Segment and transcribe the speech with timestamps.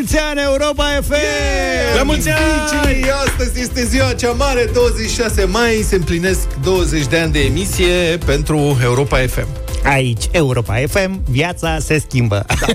[0.00, 1.12] mulți ani, Europa FM!
[1.12, 1.96] Yeah!
[1.96, 3.10] La mulți ani!
[3.26, 8.78] Astăzi este ziua cea mare, 26 mai, se împlinesc 20 de ani de emisie pentru
[8.82, 9.69] Europa FM.
[9.90, 12.46] Aici, Europa FM, viața se schimbă.
[12.46, 12.66] Da.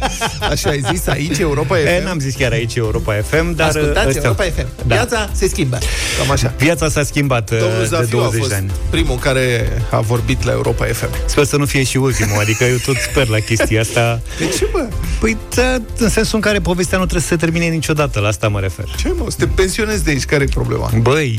[0.50, 1.86] Așa ai zis, aici Europa FM?
[1.86, 3.68] E, n-am zis chiar aici Europa FM, dar...
[3.68, 4.22] Ascultați ăstea...
[4.24, 4.66] Europa FM.
[4.86, 4.94] Da.
[4.94, 5.78] Viața se schimbă.
[6.18, 6.54] Cam așa.
[6.58, 8.70] Viața s-a schimbat Domnul de 20 a fost de ani.
[8.90, 11.08] primul care a vorbit la Europa FM.
[11.26, 14.20] Sper să nu fie și ultimul, adică eu tot sper la chestia asta.
[14.38, 14.88] De ce, bă?
[15.20, 18.48] Păi, da, în sensul în care povestea nu trebuie să se termine niciodată, la asta
[18.48, 18.84] mă refer.
[18.96, 19.24] Ce, mă?
[19.28, 20.90] Să te pensionezi de aici, care e problema?
[21.00, 21.38] Băi,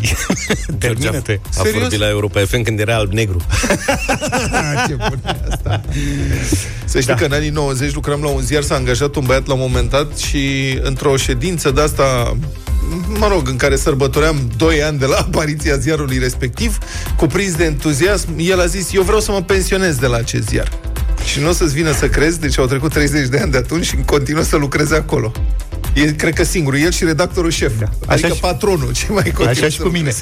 [0.79, 1.39] termină-te.
[1.43, 1.81] A Serios?
[1.81, 3.41] vorbit la Europa FM când era alb-negru.
[4.87, 5.81] ce bun e asta.
[6.85, 7.19] Să știi da.
[7.19, 9.89] că în anii 90 lucram la un ziar, s-a angajat un băiat la un moment
[9.89, 12.37] dat și într-o ședință de asta
[13.07, 16.77] mă rog, în care sărbătoream 2 ani de la apariția ziarului respectiv,
[17.17, 20.71] cuprins de entuziasm, el a zis, eu vreau să mă pensionez de la acest ziar.
[21.25, 23.85] Și nu o să-ți vină să crezi, deci au trecut 30 de ani de atunci
[23.85, 25.31] și continuă să lucreze acolo.
[25.93, 27.71] E, cred că singur, el și redactorul șef.
[27.79, 27.85] Da.
[28.07, 30.13] Adică Așa patronul, ce mai continuă Așa și cu mine.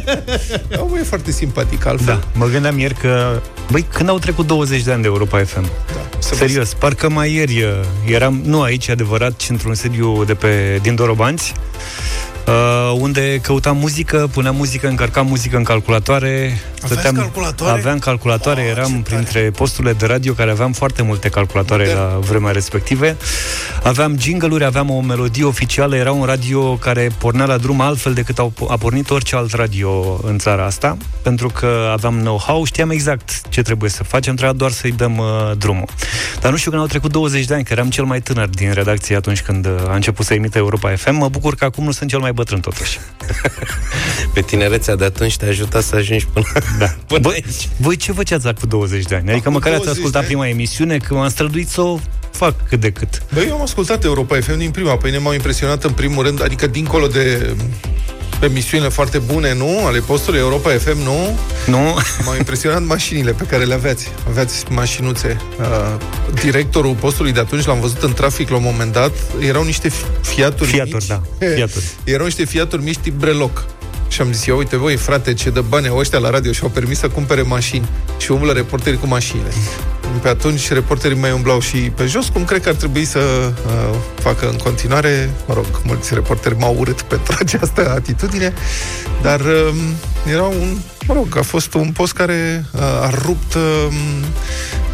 [0.82, 2.06] Omul e foarte simpatic, altfel.
[2.06, 5.62] Da, mă gândeam ieri că, băi, când au trecut 20 de ani de Europa FM?
[5.62, 6.76] Da, Serios, vă...
[6.78, 7.70] parcă mai ieri uh,
[8.06, 11.52] eram, nu aici, adevărat, ci într-un sediu de pe, din Dorobanți,
[12.46, 16.60] uh, unde căutam muzică, puneam muzică, încărcam muzică în calculatoare.
[16.74, 17.78] Stăteam, calculatoare?
[17.78, 19.50] Aveam calculatoare, oh, eram printre tare.
[19.50, 22.00] posturile de radio care aveam foarte multe calculatoare Modern.
[22.00, 23.16] la vremea respective.
[23.82, 28.38] Aveam jingle aveam o melodie oficială, era un radio care pornea la drum altfel decât
[28.68, 33.62] a pornit orice alt radio în țara asta, pentru că aveam know-how, știam exact ce
[33.62, 35.88] trebuie să facem, trebuia doar să-i dăm uh, drumul.
[36.40, 38.72] Dar nu știu când au trecut 20 de ani, că eram cel mai tânăr din
[38.72, 41.90] redacție atunci când uh, a început să emite Europa FM, mă bucur că acum nu
[41.90, 42.98] sunt cel mai bătrân totuși.
[44.34, 46.46] Pe tinerețea de atunci te-a ajutat să ajungi până,
[46.78, 46.86] da.
[47.06, 47.68] până Bă, aici.
[47.76, 49.30] Voi ce făceați acum 20 de ani?
[49.30, 51.98] Adică măcar ați ascultat prima emisiune, că m-am străduit să o
[52.30, 53.22] fac cât de cât.
[53.34, 54.96] Băi, eu am ascultat Europa FM din prima.
[54.96, 57.54] Păi ne m-au impresionat în primul rând, adică dincolo de
[58.40, 59.86] emisiunile foarte bune, nu?
[59.86, 61.38] Ale postului Europa FM, nu?
[61.66, 61.96] Nu.
[62.24, 64.08] M-au impresionat mașinile pe care le aveați.
[64.28, 65.36] Aveați mașinuțe.
[65.60, 65.96] Uh,
[66.42, 69.90] directorul postului de atunci, l-am văzut în trafic la un moment dat, erau niște
[70.20, 71.06] fiaturi Fiaturi, mici.
[71.06, 71.22] da.
[71.54, 71.84] Fiaturi.
[72.04, 73.64] erau niște fiaturi mici tip breloc.
[74.08, 76.68] Și am zis, ia uite voi, frate, ce dă bani ăștia la radio și au
[76.68, 77.88] permis să cumpere mașini.
[78.18, 79.48] Și umblă reporterii cu mașinile.
[80.22, 83.96] Pe atunci reporterii mai umblau și pe jos, cum cred că ar trebui să uh,
[84.14, 85.30] facă în continuare.
[85.46, 88.52] Mă rog, mulți reporteri m-au urât pentru această atitudine,
[89.22, 89.74] dar uh,
[90.32, 90.76] era un,
[91.06, 93.92] mă rog, a fost un post care uh, a rupt uh,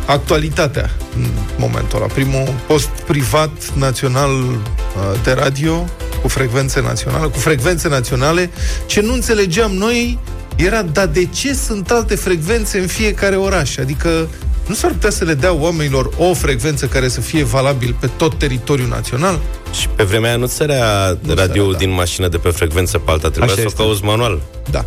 [0.06, 1.26] actualitatea în
[1.58, 2.06] momentul ăla.
[2.06, 5.84] Primul post privat național uh, de radio
[6.22, 8.50] cu frecvențe naționale, cu frecvențe naționale,
[8.86, 10.18] ce nu înțelegeam noi
[10.56, 13.76] era, dar de ce sunt alte frecvențe în fiecare oraș?
[13.76, 14.28] Adică
[14.66, 18.38] nu s-ar putea să le dea oamenilor o frecvență care să fie valabil pe tot
[18.38, 19.40] teritoriul național?
[19.72, 21.78] Și pe vremea aia nu sărea radio da.
[21.78, 24.40] din mașină de pe frecvență pe alta, trebuia Așa să o cauți manual.
[24.70, 24.84] Da.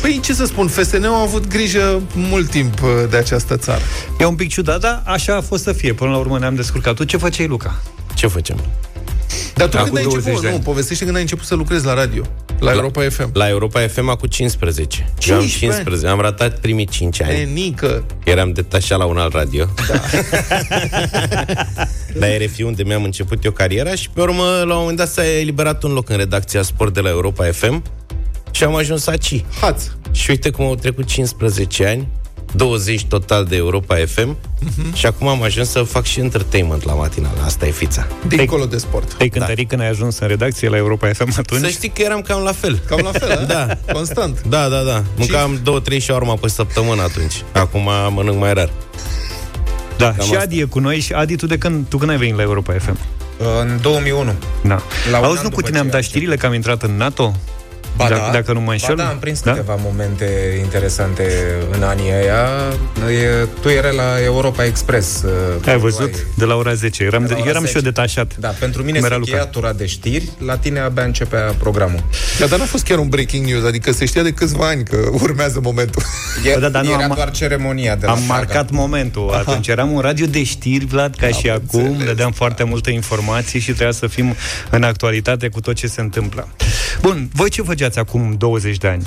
[0.00, 3.80] Păi ce să spun, FSN-ul a avut grijă mult timp uh, de această țară.
[4.18, 5.92] E un pic ciudat, dar așa a fost să fie.
[5.92, 6.94] Până la urmă ne-am descurcat.
[6.94, 7.82] Tu ce făceai, Luca?
[8.14, 8.56] Ce facem?
[9.54, 12.22] Dar tu când ai început, nu, povestește când ai început să lucrezi la radio,
[12.58, 13.30] la, la Europa FM.
[13.32, 15.06] La Europa FM acum 15.
[15.18, 15.32] 15?
[15.32, 16.06] am 15.
[16.08, 17.40] Am ratat primii 5 ani.
[17.40, 18.04] E nică.
[18.24, 19.66] Eram detașat la un alt radio.
[19.88, 20.00] Da.
[22.20, 25.24] la RFI, unde mi-am început eu cariera și pe urmă, la un moment dat, s-a
[25.38, 27.82] eliberat un loc în redacția Sport de la Europa FM
[28.50, 29.44] și am ajuns aici.
[29.60, 29.82] Haț.
[30.10, 32.08] Și uite cum au trecut 15 ani
[32.52, 34.94] 20 total de Europa FM uh-huh.
[34.94, 37.32] și acum am ajuns să fac și entertainment la matinal.
[37.44, 38.06] Asta e fița.
[38.28, 39.14] Dincolo de sport.
[39.14, 39.68] Te-ai cântărit da.
[39.68, 41.60] când ai ajuns în redacție la Europa FM atunci?
[41.60, 42.82] Să știi că eram cam la fel.
[42.86, 43.92] Cam la fel, da.
[43.92, 44.42] Constant.
[44.48, 45.04] Da, da, da.
[45.16, 47.42] Mâncam două, trei shawarma pe săptămână atunci.
[47.52, 48.70] Acum mănânc mai rar.
[49.96, 50.42] Da, cam și asta.
[50.42, 51.00] Adi e cu noi.
[51.00, 52.98] Și Adi, tu de când, tu când ai venit la Europa FM?
[53.60, 54.32] În 2001.
[54.64, 54.82] Da.
[55.22, 57.34] Auzi, nu cu tine am dat știrile că am intrat în NATO?
[57.96, 58.94] Ba da, dacă nu mă înșel.
[58.94, 59.50] Ba da, am prins da?
[59.50, 61.24] câteva momente interesante
[61.70, 62.48] în anii aia.
[63.10, 65.22] E, tu erai la Europa Express.
[65.22, 66.14] Uh, ai văzut?
[66.14, 66.24] Ai...
[66.34, 67.04] De la ora 10.
[67.04, 67.66] Eram, de, eram 10.
[67.66, 68.36] și eu detașat.
[68.36, 72.04] Da, pentru mine se încheia tura de știri, la tine abia începea programul.
[72.38, 74.96] Da, dar n-a fost chiar un breaking news, adică se știa de câțiva ani că
[75.12, 76.02] urmează momentul.
[76.44, 78.32] E, da, dar nu, era am, doar ceremonia de la Am saga.
[78.32, 79.28] marcat momentul.
[79.30, 79.38] Aha.
[79.38, 81.84] Atunci eram un radio de știri, Vlad, ca da, și acum.
[81.84, 82.36] Înțeles, dădeam da.
[82.36, 84.34] foarte multă informație și trebuia să fim
[84.70, 86.48] în actualitate cu tot ce se întâmplă.
[87.00, 89.06] Bun, voi ce făceați acum 20 de ani?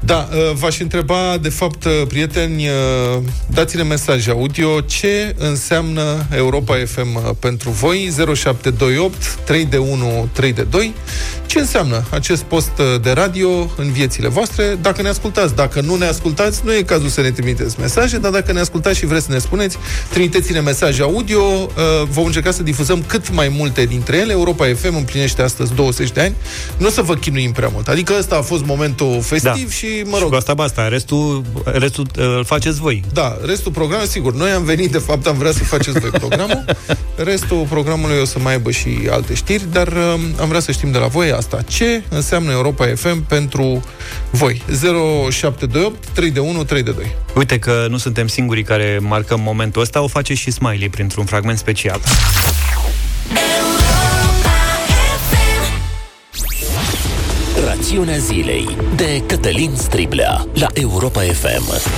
[0.00, 6.74] Da, uh, v-aș întreba, de fapt, uh, prieteni, uh, dați-ne mesaj audio ce înseamnă Europa
[6.86, 10.94] FM pentru voi, 0728 3 de 1 3 de 2.
[11.46, 12.70] Ce înseamnă acest post
[13.02, 14.78] de radio în viețile voastre?
[14.80, 18.30] Dacă ne ascultați, dacă nu ne ascultați, nu e cazul să ne trimiteți mesaje, dar
[18.30, 19.76] dacă ne ascultați și vreți să ne spuneți,
[20.10, 21.70] trimiteți-ne mesaje audio,
[22.08, 24.32] vom încerca să difuzăm cât mai multe dintre ele.
[24.32, 26.34] Europa FM împlinește astăzi 20 de ani.
[26.76, 27.88] Nu o să vă chinuim prea mult.
[27.88, 29.70] Adică ăsta a fost momentul festiv da.
[29.70, 30.22] și mă rog...
[30.22, 33.02] Și cu asta basta, restul, restul uh, îl faceți voi.
[33.12, 36.64] Da, restul programului, sigur, noi am venit, de fapt, am vrea să faceți voi programul.
[37.30, 40.90] Restul programului o să mai aibă și alte știri, dar uh, am vrea să știm
[40.90, 41.62] de la voi asta.
[41.68, 43.84] Ce înseamnă Europa FM pentru
[44.30, 44.62] voi?
[44.66, 47.16] 0728 321 322.
[47.34, 51.58] Uite că nu suntem singurii care marcăm momentul ăsta, o face și Smiley printr-un fragment
[51.58, 52.00] special.
[57.94, 61.90] Rațiunea zilei de Cătălin Striblea la Europa FM.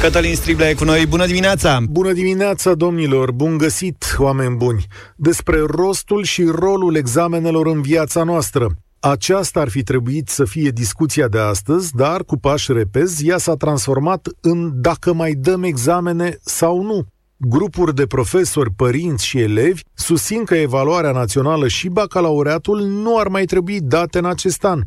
[0.00, 1.06] Cătălin Striblea e cu noi.
[1.06, 1.80] Bună dimineața!
[1.90, 3.32] Bună dimineața, domnilor!
[3.32, 4.86] Bun găsit, oameni buni!
[5.16, 8.76] Despre rostul și rolul examenelor în viața noastră.
[9.00, 13.54] Aceasta ar fi trebuit să fie discuția de astăzi, dar cu pași repezi, ea s-a
[13.54, 17.06] transformat în dacă mai dăm examene sau nu.
[17.36, 23.44] Grupuri de profesori, părinți și elevi susțin că evaluarea națională și bacalaureatul nu ar mai
[23.44, 24.80] trebui date în acest an.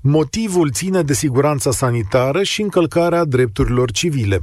[0.00, 4.38] Motivul ține de siguranța sanitară și încălcarea drepturilor civile.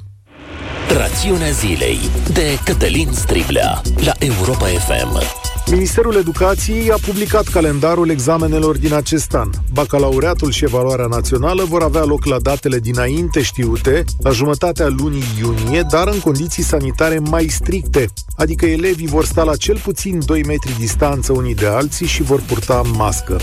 [0.97, 1.97] Rațiunea zilei
[2.33, 5.56] de Cătălin Striblea la Europa FM.
[5.71, 9.49] Ministerul Educației a publicat calendarul examenelor din acest an.
[9.73, 15.85] Bacalaureatul și evaluarea națională vor avea loc la datele dinainte știute, la jumătatea lunii iunie,
[15.89, 20.75] dar în condiții sanitare mai stricte, adică elevii vor sta la cel puțin 2 metri
[20.79, 23.39] distanță unii de alții și vor purta mască.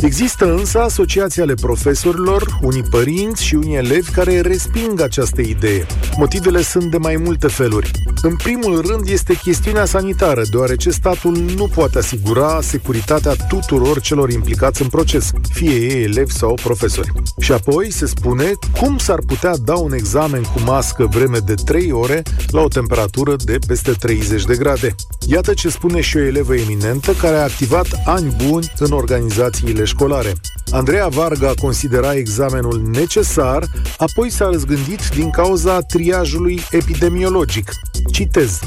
[0.00, 5.86] Există însă asociații ale profesorilor, unii părinți și unii elevi care resping această idee.
[6.16, 7.90] Motivele sunt de mai multe feluri.
[8.22, 14.82] În primul rând este chestiunea sanitară, deoarece statul nu poate asigura securitatea tuturor celor implicați
[14.82, 17.12] în proces, fie ei elevi sau profesori.
[17.40, 21.92] Și apoi se spune cum s-ar putea da un examen cu mască vreme de 3
[21.92, 24.94] ore la o temperatură de peste 30 de grade.
[25.26, 30.32] Iată ce spune și o elevă eminentă care a activat ani buni în organizațiile școlare.
[30.70, 33.64] Andreea Varga considera examenul necesar,
[33.96, 37.70] apoi s-a răzgândit din cauza triajului epidemiologic.
[38.12, 38.60] Citez.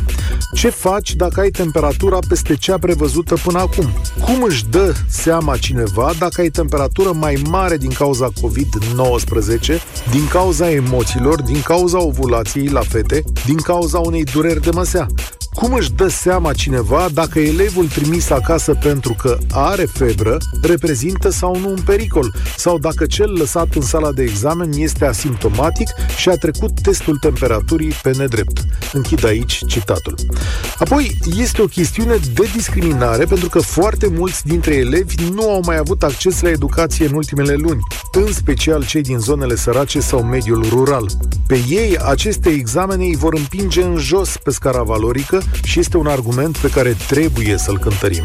[0.54, 3.90] Ce faci dacă ai temperatura peste cea prevăzută până acum?
[4.26, 9.60] Cum își dă seama cineva dacă ai temperatură mai mare din cauza COVID-19,
[10.12, 15.08] din cauza emoțiilor, din cauza ovulației la fete, din cauza unei dureri de măsea?
[15.54, 21.60] Cum își dă seama cineva dacă elevul trimis acasă pentru că are febră reprezintă sau
[21.60, 25.88] nu un pericol, sau dacă cel lăsat în sala de examen este asimptomatic
[26.18, 28.66] și a trecut testul temperaturii pe nedrept?
[28.94, 30.16] Închid aici citatul.
[30.78, 35.78] Apoi, este o chestiune de discriminare pentru că foarte mulți dintre elevi nu au mai
[35.78, 37.80] avut acces la educație în ultimele luni,
[38.12, 41.06] în special cei din zonele sărace sau mediul rural.
[41.48, 46.08] Pe ei, aceste examene îi vor împinge în jos pe scara valorică și este un
[46.08, 48.24] argument pe care trebuie să-l cântărim.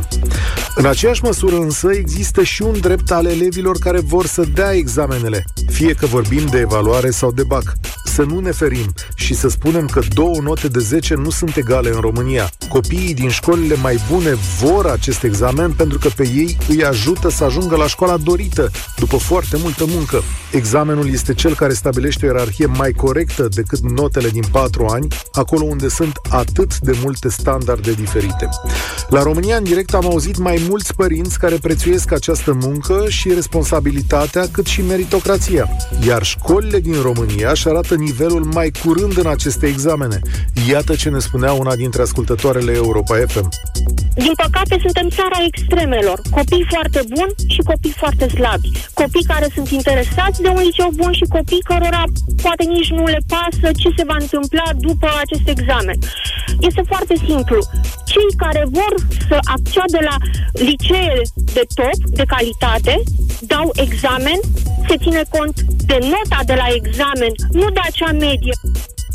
[0.74, 5.44] În aceeași măsură însă există și un drept al elevilor care vor să dea examenele,
[5.70, 7.72] fie că vorbim de evaluare sau de BAC.
[8.16, 11.88] Să nu ne ferim și să spunem că două note de 10 nu sunt egale
[11.88, 12.50] în România.
[12.68, 17.44] Copiii din școlile mai bune vor acest examen pentru că pe ei îi ajută să
[17.44, 20.22] ajungă la școala dorită, după foarte multă muncă.
[20.52, 25.64] Examenul este cel care stabilește o ierarhie mai corectă decât notele din 4 ani, acolo
[25.64, 28.49] unde sunt atât de multe standarde diferite.
[29.08, 34.49] La România în direct am auzit mai mulți părinți care prețuiesc această muncă și responsabilitatea,
[34.50, 35.68] cât și meritocrația.
[36.06, 40.18] Iar școlile din România își arată nivelul mai curând în aceste examene.
[40.72, 43.48] Iată ce ne spunea una dintre ascultătoarele Europa FM.
[44.25, 46.18] Din păcate, suntem țara extremelor.
[46.38, 48.68] Copii foarte buni și copii foarte slabi.
[49.00, 52.04] Copii care sunt interesați de un liceu bun și copii cărora
[52.42, 55.98] poate nici nu le pasă ce se va întâmpla după acest examen.
[56.68, 57.58] Este foarte simplu.
[58.12, 58.92] Cei care vor
[59.28, 60.16] să acceadă la
[60.70, 61.14] licee
[61.56, 62.94] de top, de calitate,
[63.52, 64.38] dau examen,
[64.88, 65.54] se ține cont
[65.90, 68.53] de nota de la examen, nu de acea medie.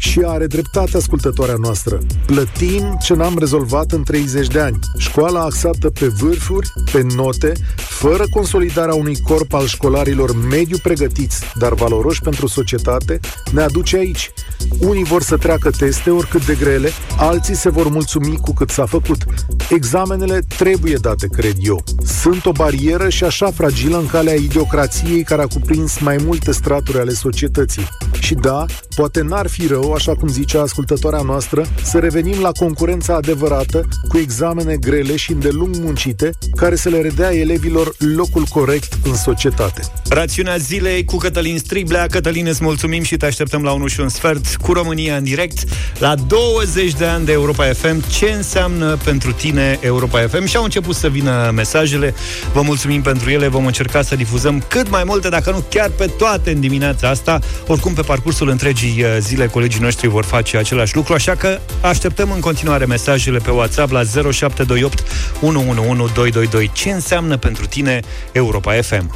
[0.01, 1.99] Și are dreptate ascultătoarea noastră.
[2.25, 4.79] Plătim ce n-am rezolvat în 30 de ani.
[4.97, 11.73] Școala axată pe vârfuri, pe note, fără consolidarea unui corp al școlarilor mediu pregătiți, dar
[11.73, 13.19] valoroși pentru societate,
[13.51, 14.31] ne aduce aici.
[14.79, 18.85] Unii vor să treacă teste oricât de grele, alții se vor mulțumi cu cât s-a
[18.85, 19.23] făcut.
[19.69, 21.83] Examenele trebuie date, cred eu.
[22.03, 26.99] Sunt o barieră și așa fragilă în calea idiocrației care a cuprins mai multe straturi
[26.99, 27.87] ale societății.
[28.19, 28.65] Și da,
[28.95, 34.17] poate n-ar fi rău, așa cum zicea ascultătoarea noastră, să revenim la concurența adevărată, cu
[34.17, 39.81] examene grele și îndelung muncite, care să le redea elevilor locul corect în societate.
[40.09, 42.07] Rațiunea zilei cu Cătălin Striblea.
[42.07, 45.63] Cătălin, îți mulțumim și te așteptăm la 1 și un sfert cu România în direct
[45.99, 48.09] la 20 de ani de Europa FM.
[48.09, 50.45] Ce înseamnă pentru tine Europa FM?
[50.45, 52.13] Și au început să vină mesajele.
[52.53, 53.47] Vă mulțumim pentru ele.
[53.47, 57.39] Vom încerca să difuzăm cât mai multe, dacă nu chiar pe toate în dimineața asta.
[57.67, 62.31] Oricum, pe parcursul întregii uh, zile, colegii noștri vor face același lucru, așa că așteptăm
[62.31, 65.03] în continuare mesajele pe WhatsApp la 0728
[65.41, 66.69] 111222.
[66.73, 67.99] Ce înseamnă pentru tine
[68.31, 69.15] Europa FM?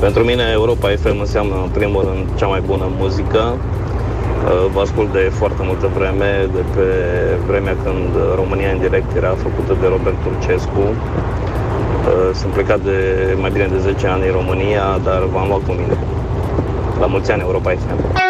[0.00, 3.56] Pentru mine Europa FM înseamnă în primul rând cea mai bună muzică.
[3.58, 6.86] Uh, Vă ascult de foarte multă vreme, de pe
[7.46, 10.80] vremea când România în direct era făcută de Robert Turcescu.
[10.80, 10.94] Uh,
[12.34, 12.98] Sunt plecat de
[13.40, 15.96] mai bine de 10 ani în România, dar v-am luat cu mine.
[17.00, 18.25] La mulți ani Europa FM.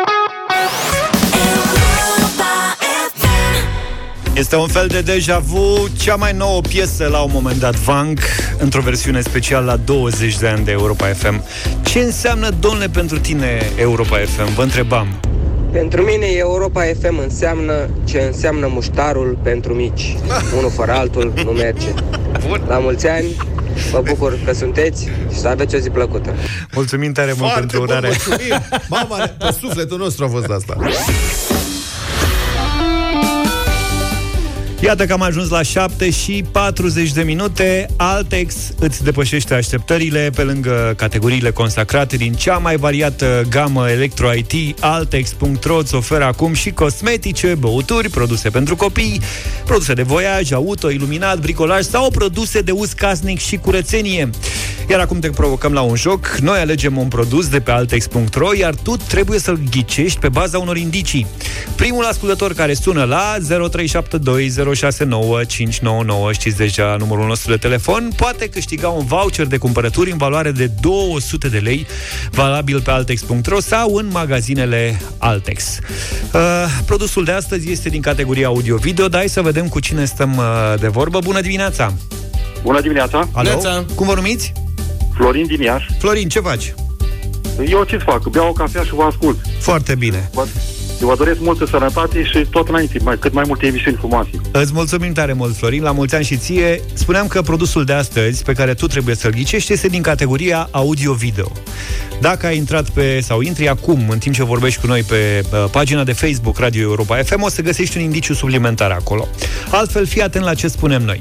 [4.36, 8.18] Este un fel de deja vu, cea mai nouă piesă la un moment dat, Vang,
[8.58, 11.42] într-o versiune specială la 20 de ani de Europa FM.
[11.84, 14.54] Ce înseamnă, domnule, pentru tine Europa FM?
[14.54, 15.06] Vă întrebam.
[15.72, 20.16] Pentru mine Europa FM înseamnă ce înseamnă muștarul pentru mici.
[20.56, 21.88] Unul fără altul nu merge.
[22.68, 23.26] La mulți ani,
[23.90, 26.34] vă bucur că sunteți și să aveți o zi plăcută.
[26.74, 28.06] Mulțumim tare mult Foarte pentru bun, urare.
[28.06, 28.62] mulțumim!
[28.88, 30.76] Mama, pe sufletul nostru a fost asta.
[34.80, 37.86] Iată că am ajuns la 7 și 40 de minute.
[37.96, 44.78] Altex îți depășește așteptările pe lângă categoriile consacrate din cea mai variată gamă electro-IT.
[44.80, 49.20] Altex.ro îți oferă acum și cosmetice, băuturi, produse pentru copii,
[49.64, 54.30] produse de voiaj, auto, iluminat, bricolaj sau produse de uz casnic și curățenie.
[54.90, 56.36] Iar acum te provocăm la un joc.
[56.40, 60.76] Noi alegem un produs de pe altex.ro, iar tu trebuie să-l ghicești pe baza unor
[60.76, 61.26] indicii.
[61.76, 63.36] Primul ascultător care sună la
[64.74, 70.50] 0372069599, știți deja numărul nostru de telefon, poate câștiga un voucher de cumpărături în valoare
[70.50, 71.86] de 200 de lei,
[72.30, 75.78] valabil pe altex.ro sau în magazinele Altex.
[76.32, 76.40] Uh,
[76.86, 80.44] produsul de astăzi este din categoria audio-video, dar hai să vedem cu cine stăm uh,
[80.80, 81.18] de vorbă.
[81.18, 81.92] Bună dimineața!
[82.62, 83.48] Bună dimineața, Alo?
[83.48, 83.84] Neața.
[83.94, 84.52] Cum vă numiți?
[85.14, 85.86] Florin din Iași.
[85.98, 86.74] Florin, ce faci?
[87.68, 88.26] Eu ce fac?
[88.28, 89.38] Beau o cafea și vă ascult.
[89.60, 90.30] Foarte bine.
[90.32, 90.46] Vă,
[91.00, 94.30] eu vă doresc multă sănătate și tot înainte, mai, cât mai multe emisiuni frumoase.
[94.52, 96.80] Îți mulțumim tare mult, Florin, la mulți ani și ție.
[96.92, 101.52] Spuneam că produsul de astăzi, pe care tu trebuie să-l ghicești, este din categoria audio-video.
[102.20, 105.64] Dacă ai intrat pe, sau intri acum, în timp ce vorbești cu noi pe uh,
[105.70, 109.28] pagina de Facebook Radio Europa FM, o să găsești un indiciu suplimentar acolo.
[109.70, 111.20] Altfel, fii atent la ce spunem noi.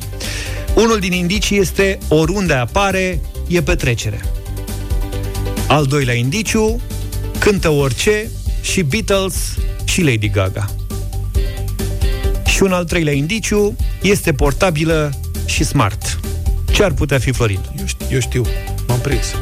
[0.75, 4.21] Unul din indicii este oriunde apare, e petrecere.
[5.67, 6.81] Al doilea indiciu,
[7.39, 8.29] cântă orice
[8.65, 10.65] și Beatles și Lady Gaga.
[12.45, 16.19] Și un al treilea indiciu este portabilă și smart.
[16.71, 17.59] Ce ar putea fi, Florin?
[17.79, 18.45] Eu știu, eu știu.
[18.87, 19.35] m-am prins.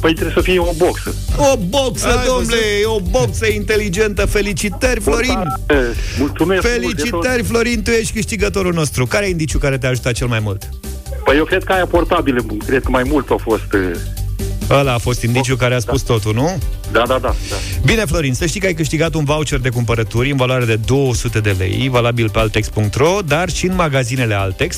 [0.00, 1.14] Păi trebuie să fie o boxă.
[1.36, 2.56] O boxă, Ai domnule!
[2.84, 4.26] O boxă inteligentă!
[4.26, 5.42] Felicitări, Florin!
[6.18, 7.82] Mulțumesc Felicitări, Florin!
[7.82, 9.06] Tu ești câștigătorul nostru.
[9.06, 10.68] Care e indiciul care te-a ajutat cel mai mult?
[11.24, 13.62] Păi eu cred că aia portabilă, cred că mai mult au fost...
[14.70, 16.58] uh, Ăla a fost indiciul care a spus totul, nu?
[16.92, 17.34] Da, da, da.
[17.50, 17.56] da.
[17.84, 21.40] Bine, Florin, să știi că ai câștigat un voucher de cumpărături în valoare de 200
[21.40, 24.76] de lei, valabil pe altex.ro, dar și în magazinele Altex.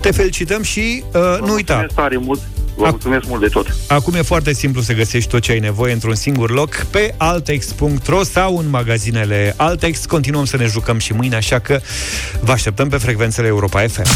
[0.00, 2.40] Te felicităm și uh, Vă nu uita, mulțumesc tare mult.
[2.76, 3.74] Vă Ac- mulțumesc mult de tot.
[3.86, 8.22] acum e foarte simplu să găsești tot ce ai nevoie într-un singur loc pe altex.ro
[8.22, 10.04] sau în magazinele Altex.
[10.04, 11.80] Continuăm să ne jucăm și mâine, așa că
[12.40, 14.06] vă așteptăm pe frecvențele Europa FM.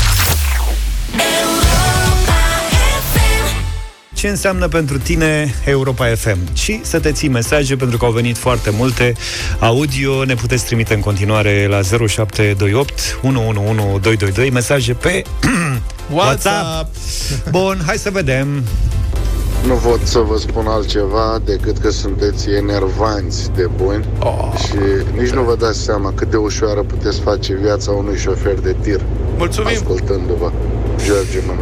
[4.22, 8.36] Ce înseamnă pentru tine Europa FM și să te ții mesaje pentru că au venit
[8.36, 9.12] foarte multe
[9.58, 15.22] audio, ne puteți trimite în continuare la 0728 111222 mesaje pe
[16.16, 16.94] WhatsApp.
[17.50, 18.62] Bun, hai să vedem.
[19.66, 24.52] Nu pot să vă spun altceva decât că sunteți enervanți de buni oh.
[24.58, 24.78] și
[25.20, 29.00] nici nu vă dați seama cât de ușoară puteți face viața unui șofer de tir.
[29.36, 29.76] Mulțumim!
[29.76, 30.52] Ascultându-vă.
[31.06, 31.52] George mă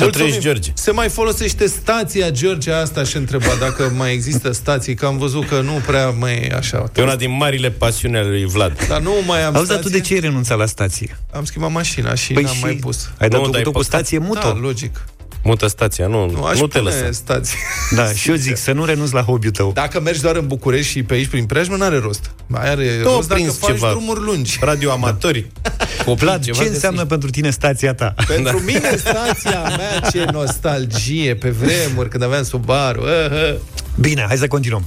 [0.00, 0.12] numesc.
[0.18, 0.70] Să trăiești, George.
[0.74, 5.48] Se mai folosește stația George asta și întreba dacă mai există stații, că am văzut
[5.48, 6.90] că nu prea mai e așa.
[6.96, 8.86] E una din marile pasiuni ale lui Vlad.
[8.88, 9.82] Dar nu mai am Auzi, dar stație.
[9.82, 11.18] tu de ce ai renunțat la stație?
[11.32, 13.10] Am schimbat mașina și Păi n-am și mai pus.
[13.18, 14.00] Ai dat Nu, tu dar ai cu postat.
[14.00, 14.40] stație mută?
[14.54, 15.04] Da, logic.
[15.42, 17.12] Mută stația, nu, Nu, nu, aș nu te pune lăsa.
[17.12, 17.56] stații.
[17.96, 19.72] Da, și eu zic să nu renunți la hobby-ul tău.
[19.72, 22.30] Dacă mergi doar în București și pe aici prin preajmă, n-are rost.
[22.46, 23.88] Mai are Tu rost dacă prinzi faci ceva.
[23.90, 24.58] drumuri lungi.
[24.60, 25.40] Radioamatori.
[25.40, 28.14] Copii, Vlad, ceva ce de înseamnă pentru tine stația ta?
[28.26, 33.00] Pentru mine, stația mea, ce nostalgie pe vremuri, când aveam Subaru.
[33.00, 33.58] Uh, uh.
[34.00, 34.84] Bine, hai să continuăm.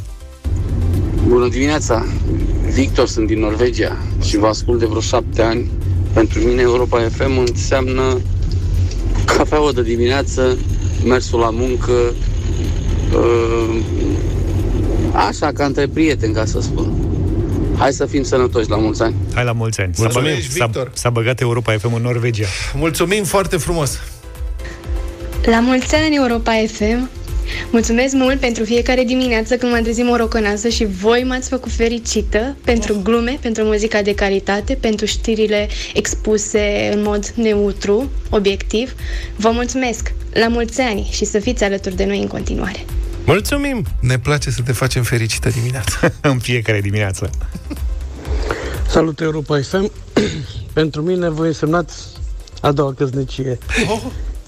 [1.27, 2.05] Bună dimineața!
[2.73, 5.71] Victor, sunt din Norvegia și vă ascult de vreo șapte ani.
[6.13, 8.21] Pentru mine Europa FM înseamnă
[9.25, 10.57] cafeaua de dimineață,
[11.05, 11.91] mersul la muncă,
[13.13, 13.79] uh,
[15.13, 17.02] așa, ca între prieteni, ca să spun.
[17.83, 19.15] Hai să fim sănătoși, la mulți ani!
[19.33, 19.93] Hai la mulți ani.
[19.93, 20.91] S-a, Mulțumim, băgat, s-a, Victor.
[20.93, 22.45] s-a băgat Europa FM în Norvegia.
[22.73, 23.99] Mulțumim foarte frumos!
[25.45, 27.09] La mulți ani, Europa FM!
[27.71, 32.99] Mulțumesc mult pentru fiecare dimineață când mă trezim morocănasă și voi m-ați făcut fericită pentru
[33.03, 38.95] glume, pentru muzica de calitate, pentru știrile expuse în mod neutru, obiectiv.
[39.35, 40.13] Vă mulțumesc!
[40.33, 42.85] La mulți ani și să fiți alături de noi în continuare!
[43.25, 43.85] Mulțumim!
[43.99, 46.11] Ne place să te facem fericită dimineața.
[46.31, 47.29] în fiecare dimineață.
[48.87, 49.91] Salut Europa FM.
[50.73, 52.07] Pentru mine voi însemnați
[52.61, 53.57] a doua căsnicie.
[53.89, 54.01] Oh.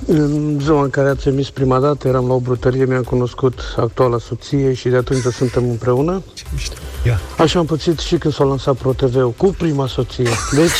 [0.05, 4.17] În ziua în care ați emis prima dată, eram la o brutărie, mi-am cunoscut actuala
[4.17, 6.23] soție și de atunci suntem împreună.
[7.05, 7.19] Ia.
[7.37, 10.29] Așa am pățit și când s-a lansat ProTV-ul cu prima soție.
[10.51, 10.71] Deci,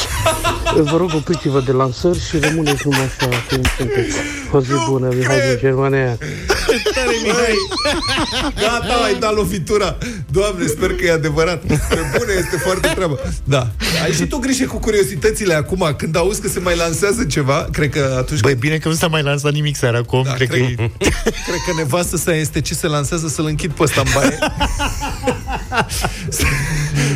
[0.81, 4.15] vă rog, opriți-vă de lansări și rămâneți numai așa cum sunteți.
[4.51, 6.17] O zi bună, Mihai din Germania.
[6.93, 7.55] Tare, Mihai!
[8.55, 9.97] Gata, ai dat lovitura.
[10.31, 11.61] Doamne, sper că e adevărat.
[11.61, 13.19] Pe bune, este foarte treabă.
[13.43, 13.67] Da.
[14.03, 15.93] Ai și tu grijă cu curiozitățile acum.
[15.97, 18.39] Când auzi că se mai lansează ceva, cred că atunci...
[18.39, 20.23] Băi, bine că nu s-a mai lansat nimic seara acum.
[20.25, 20.91] Da, cred, că cred- e...
[21.21, 24.37] Cred că nevastă sa este ce se lansează să-l închid pe ăsta în baie.
[26.29, 26.43] Să-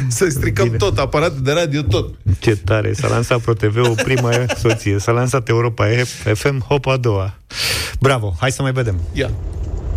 [0.08, 0.78] Să stricăm Bine.
[0.78, 2.14] tot, aparatul de radio, tot.
[2.40, 5.86] Ce tare, s-a lansat ProTV, o prima soție, s-a lansat Europa
[6.34, 7.34] FM, hop a doua.
[8.00, 9.00] Bravo, hai să mai vedem.
[9.14, 9.30] Ia.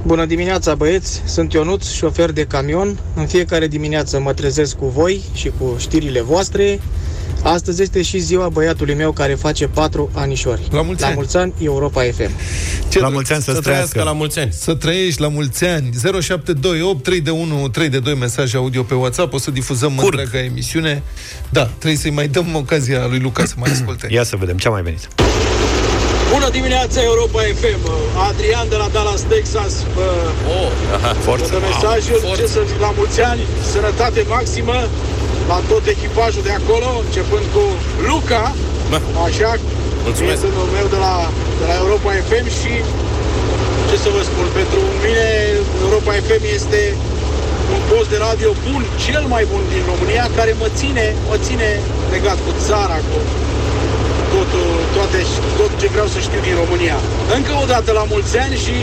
[0.06, 1.22] Bună dimineața, băieți!
[1.24, 2.98] Sunt Ionuț, șofer de camion.
[3.14, 6.80] În fiecare dimineață mă trezesc cu voi și cu știrile voastre.
[7.42, 10.60] Astăzi este și ziua băiatului meu care face 4 anișori.
[10.70, 11.16] La mulți la ani.
[11.16, 12.30] mulți ani, Europa FM.
[12.88, 13.12] Ce La drăguț.
[13.12, 13.88] mulți ani să-ți să trăiască.
[13.90, 14.52] trăiască la mulți ani.
[14.52, 15.90] Să trăiești la mulți ani.
[16.20, 19.32] 0728 3 de 1 3 de 2 mesaje audio pe WhatsApp.
[19.32, 20.18] O să difuzăm Curg.
[20.18, 21.02] întreaga emisiune.
[21.48, 24.06] Da, trebuie să-i mai dăm ocazia lui Luca să mai asculte.
[24.10, 25.08] Ia să vedem ce a mai venit.
[26.32, 27.82] Bună dimineața, Europa FM!
[28.28, 30.06] Adrian de la Dallas, Texas, vă
[30.60, 31.50] Oh, aha, vă forță.
[31.54, 33.40] dă mesajul, ce să zic, la mulți ani,
[33.72, 34.76] sănătate maximă,
[35.50, 37.64] la tot echipajul de acolo, începând cu
[38.08, 38.44] Luca,
[38.90, 38.98] Bă.
[39.26, 39.50] așa,
[40.06, 40.40] Mulțumesc.
[40.40, 41.14] prietenul meu de la,
[41.58, 42.72] de la Europa FM și
[43.88, 45.26] ce să vă spun, pentru mine
[45.86, 46.80] Europa FM este
[47.74, 51.68] un post de radio bun, cel mai bun din România, care mă ține, mă ține
[52.14, 53.18] legat cu țara, cu
[54.34, 55.18] totul, toate,
[55.58, 56.96] tot ce vreau să știu din România.
[57.36, 58.74] Încă o dată la mulți ani și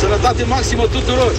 [0.00, 1.32] sănătate maximă tuturor!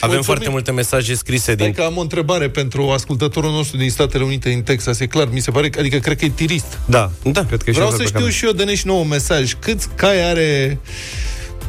[0.00, 0.22] Avem Mulțumim.
[0.22, 1.72] foarte multe mesaje scrise Stai din...
[1.72, 4.98] că am o întrebare pentru ascultătorul nostru din Statele Unite, din Texas.
[5.00, 6.78] E clar, mi se pare, că- adică cred că e tirist.
[6.86, 7.44] Da, Da.
[7.44, 8.30] cred că e Vreau șofer să pe știu camion.
[8.30, 9.54] și eu, dă și nouă mesaj.
[9.58, 10.78] Câți cai are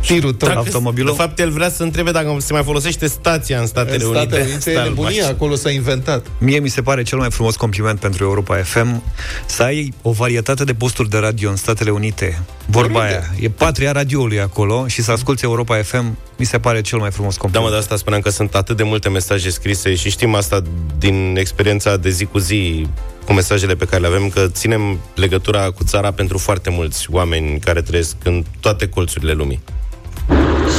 [0.02, 0.48] tirul tău?
[0.48, 1.10] Dacă- Automobilul?
[1.12, 4.20] De fapt, el vrea să întrebe dacă se mai folosește stația în Statele În Unite.
[4.20, 6.26] Statele Unite e Stai, nebunia, maș- acolo s-a inventat.
[6.38, 9.04] Mie mi se pare cel mai frumos compliment pentru Europa FM
[9.46, 12.40] să ai o varietate de posturi de radio în Statele Unite.
[12.66, 13.16] Vorba Oriunde.
[13.16, 13.46] aia.
[13.46, 17.34] E patria radioului acolo și să asculti Europa FM mi se pare cel mai frumos
[17.34, 17.70] Da, compliment.
[17.70, 20.62] mă, de asta spuneam că sunt atât de multe mesaje scrise și știm asta
[20.98, 22.88] din experiența de zi cu zi
[23.26, 27.60] cu mesajele pe care le avem, că ținem legătura cu țara pentru foarte mulți oameni
[27.60, 29.60] care trăiesc în toate colțurile lumii.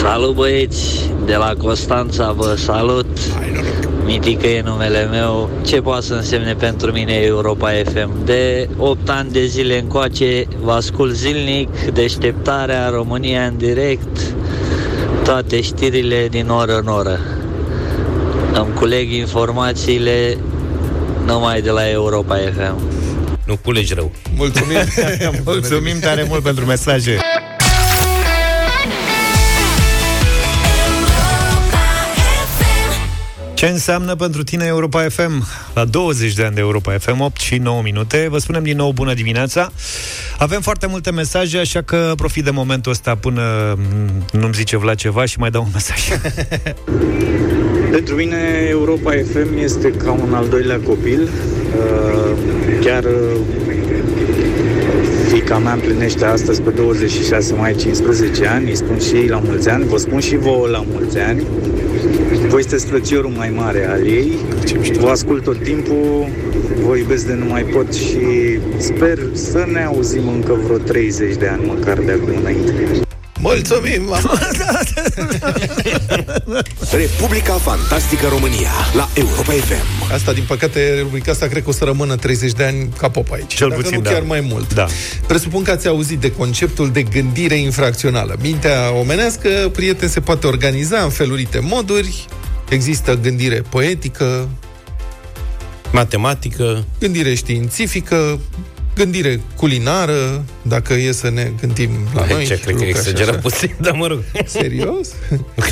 [0.00, 3.18] Salut băieți, de la Constanța vă salut
[4.04, 8.24] Mitică e numele meu Ce poate să însemne pentru mine Europa FM?
[8.24, 14.34] De 8 ani de zile încoace Vă ascult zilnic Deșteptarea, România în direct
[15.24, 17.18] Toate știrile din oră în oră
[18.52, 20.36] Îmi culeg informațiile
[21.26, 22.80] Numai de la Europa FM
[23.44, 24.12] Nu culegi rău.
[24.36, 24.78] Mulțumim!
[25.44, 27.18] Mulțumim tare mult pentru mesaje.
[33.60, 35.46] Ce înseamnă pentru tine Europa FM?
[35.74, 38.26] La 20 de ani de Europa FM, 8 și 9 minute.
[38.30, 39.72] Vă spunem din nou bună dimineața.
[40.38, 44.96] Avem foarte multe mesaje, așa că profit de momentul ăsta până mm, nu-mi zice Vlad
[44.96, 45.98] ceva și mai dau un mesaj.
[47.96, 51.22] Pentru mine Europa FM este ca un al doilea copil.
[51.22, 52.36] Uh,
[52.84, 53.36] Chiar uh,
[55.32, 58.68] fica mea împlinește astăzi pe 26 mai 15 ani.
[58.68, 59.84] Îi spun și ei la mulți ani.
[59.84, 61.42] Vă spun și vouă la mulți ani.
[62.50, 64.38] Voi sunteți frățiorul mai mare al ei.
[64.98, 66.28] Vă ascult tot timpul.
[66.86, 71.46] Vă iubesc de nu mai pot și sper să ne auzim încă vreo 30 de
[71.46, 73.00] ani măcar de acum înainte.
[73.40, 74.38] Mulțumim, mama!
[77.02, 80.12] Republica Fantastică România la Europa FM.
[80.12, 83.32] Asta, din păcate, rubrica asta cred că o să rămână 30 de ani ca pop
[83.32, 83.54] aici.
[83.54, 84.10] Cel Dacă puțin, nu da.
[84.10, 84.74] chiar mai mult.
[84.74, 84.86] Da.
[85.26, 88.36] Presupun că ați auzit de conceptul de gândire infracțională.
[88.42, 92.26] Mintea omenească, prieten, se poate organiza în felurite moduri.
[92.70, 94.48] Există gândire poetică,
[95.92, 96.84] Matematică.
[96.98, 98.38] gândire științifică,
[98.94, 102.44] gândire culinară, dacă e să ne gândim la noi.
[102.44, 103.38] Ce, cred că Luca, și exageră așa.
[103.38, 104.18] puțin, dar mă rog.
[104.46, 105.08] Serios?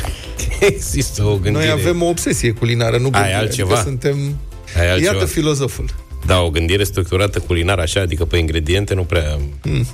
[0.60, 1.52] Există o gândire.
[1.52, 3.34] Noi avem o obsesie culinară, nu gândire.
[3.34, 3.74] altceva.
[3.74, 4.38] Adică suntem...
[4.78, 5.12] Ai altceva.
[5.12, 5.84] Iată filozoful.
[6.26, 9.38] Da, o gândire structurată culinară așa, adică pe ingrediente, nu prea...
[9.64, 9.86] Mm.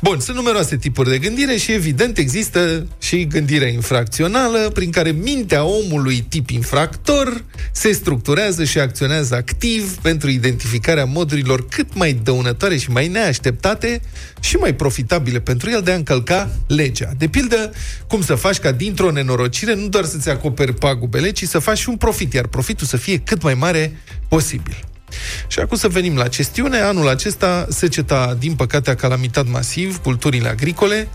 [0.00, 5.64] Bun, sunt numeroase tipuri de gândire și evident există și gândirea infracțională prin care mintea
[5.64, 12.90] omului tip infractor se structurează și acționează activ pentru identificarea modurilor cât mai dăunătoare și
[12.90, 14.00] mai neașteptate
[14.40, 17.10] și mai profitabile pentru el de a încălca legea.
[17.18, 17.72] De pildă,
[18.06, 21.88] cum să faci ca dintr-o nenorocire nu doar să-ți acoperi pagubele, ci să faci și
[21.88, 24.89] un profit, iar profitul să fie cât mai mare posibil.
[25.46, 26.78] Și acum să venim la chestiune.
[26.78, 31.08] Anul acesta seceta, din păcate, a calamitat masiv culturile agricole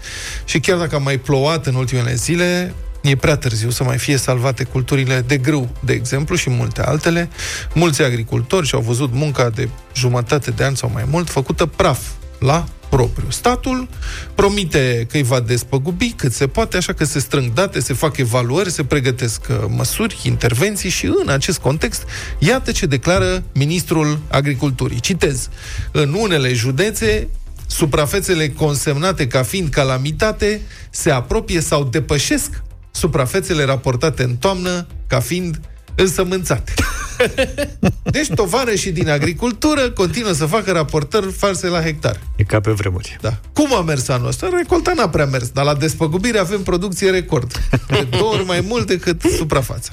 [0.46, 4.18] și chiar dacă a mai plouat în ultimele zile, e prea târziu să mai fie
[4.18, 7.30] salvate culturile de grâu, de exemplu, și multe altele.
[7.74, 12.00] Mulți agricultori și-au văzut munca de jumătate de an sau mai mult făcută praf
[12.40, 13.30] la propriu.
[13.30, 13.88] Statul
[14.36, 18.18] promite că îi va despăgubi cât se poate, așa că se strâng date, se fac
[18.18, 22.04] evaluări, se pregătesc uh, măsuri, intervenții și în acest context,
[22.40, 25.00] iată ce declară ministrul agriculturii.
[25.00, 25.50] Citez.
[25.92, 27.28] În unele județe,
[27.68, 35.60] suprafețele consemnate ca fiind calamitate se apropie sau depășesc suprafețele raportate în toamnă ca fiind
[35.96, 36.74] însămânțate.
[38.04, 42.20] Deci tovarășii din agricultură continuă să facă raportări false la hectar.
[42.36, 43.18] E ca pe vremuri.
[43.22, 43.40] Da.
[43.54, 44.50] Cum a mers anul ăsta?
[44.58, 47.62] Recolta n-a prea mers, dar la despăgubire avem producție record.
[47.88, 49.92] De două ori mai mult decât suprafața.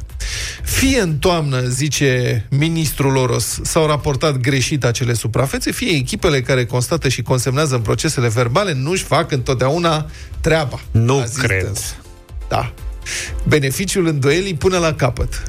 [0.62, 7.08] Fie în toamnă, zice ministrul Oros, s-au raportat greșit acele suprafețe, fie echipele care constată
[7.08, 10.06] și consemnează în procesele verbale nu-și fac întotdeauna
[10.40, 10.80] treaba.
[10.90, 11.64] Nu A zis cred.
[11.64, 11.96] dânsul.
[12.48, 12.72] Da.
[13.48, 15.42] Beneficiul îndoielii până la capăt.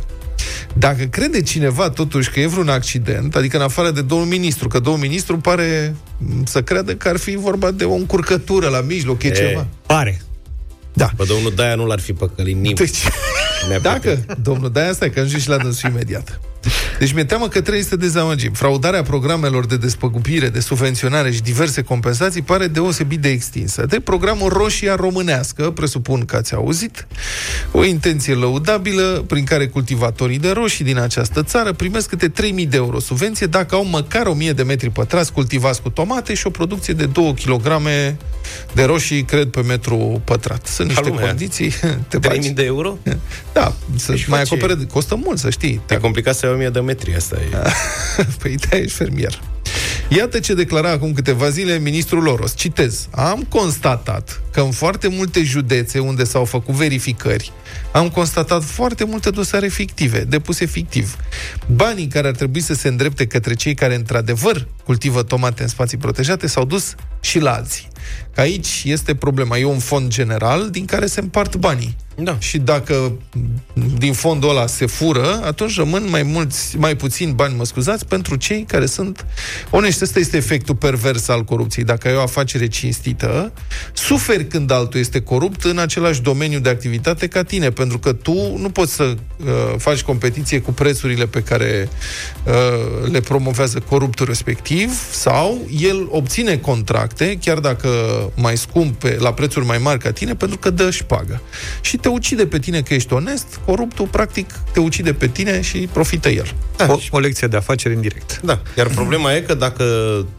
[0.74, 4.80] Dacă crede cineva totuși că e vreun accident, adică în afară de domnul ministru, că
[4.80, 9.24] domnul ministru pare m, să creadă că ar fi vorba de o încurcătură la mijloc,
[9.24, 9.32] e, E.
[9.32, 9.68] ceva.
[9.86, 10.22] Pare.
[10.94, 11.10] Da.
[11.18, 12.74] Pe domnul Daia nu l-ar fi păcălit nimeni.
[12.74, 12.98] Deci,
[13.82, 16.40] dacă, domnul, de asta că ajung și la dânsul imediat.
[17.00, 18.52] Deci mi-e teamă că trebuie să dezamăgim.
[18.54, 23.86] Fraudarea programelor de despăgubire, de subvenționare și diverse compensații pare deosebit de extinsă.
[23.86, 27.08] De programul Roșia Românească, presupun că ați auzit,
[27.72, 32.78] o intenție lăudabilă prin care cultivatorii de roșii din această țară primesc câte 3.000 de
[32.78, 36.94] euro subvenție dacă au măcar 1.000 de metri pătrați cultivați cu tomate și o producție
[36.94, 37.62] de 2 kg
[38.74, 40.68] de roșii, cred, pe metru pătrat.
[40.68, 41.28] Sunt niște lumea.
[41.28, 41.70] condiții.
[42.08, 42.50] Te 3000 bagi.
[42.50, 42.98] de euro?
[43.54, 45.82] Da, să Deci mai face- acopere, costă mult, să știi.
[45.90, 47.58] E complicat să ai 1000 de metri, asta e.
[48.42, 49.42] Păi da, ești fermier.
[50.08, 52.56] Iată ce declara acum câteva zile ministrul Loros.
[52.56, 53.08] Citez.
[53.12, 57.52] Am constatat că în foarte multe județe unde s-au făcut verificări,
[57.92, 61.18] am constatat foarte multe dosare fictive, depuse fictiv.
[61.68, 65.98] Banii care ar trebui să se îndrepte către cei care într-adevăr cultivă tomate în spații
[65.98, 67.88] protejate s-au dus și la alții.
[68.34, 69.58] Că aici este problema.
[69.58, 71.96] E un fond general din care se împart banii.
[72.16, 72.38] Da.
[72.40, 73.12] Și dacă
[73.98, 78.36] din fondul ăla se fură, atunci rămân mai mulți, mai puțini bani, mă scuzați, pentru
[78.36, 79.26] cei care sunt
[79.70, 80.04] onești.
[80.04, 81.86] Ăsta este efectul pervers al corupției.
[81.86, 83.52] Dacă ai o afacere cinstită,
[83.94, 88.58] suferi când altul este corupt în același domeniu de activitate ca tine, pentru că tu
[88.58, 89.16] nu poți să uh,
[89.78, 91.90] faci competiție cu prețurile pe care
[92.46, 97.88] uh, le promovează coruptul respectiv, sau el obține contracte, chiar dacă
[98.36, 101.42] mai scumpe, la prețuri mai mari ca tine, pentru că dă și pagă.
[101.82, 105.90] Și te ucide pe tine că ești onest, coruptul practic te ucide pe tine și
[105.92, 106.54] profită el.
[106.88, 108.40] O, o lecție de afaceri în direct.
[108.44, 109.84] Da, iar problema e că dacă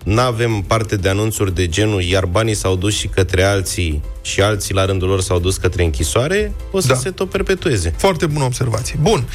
[0.04, 4.40] nu avem parte de anunțuri de genul iar banii s-au dus și către alții și
[4.40, 6.94] alții la rândul lor s-au dus către închisoare, o să Da.
[6.94, 7.94] se tot perpetueze.
[7.96, 8.98] Foarte bună observație.
[9.00, 9.28] Bun.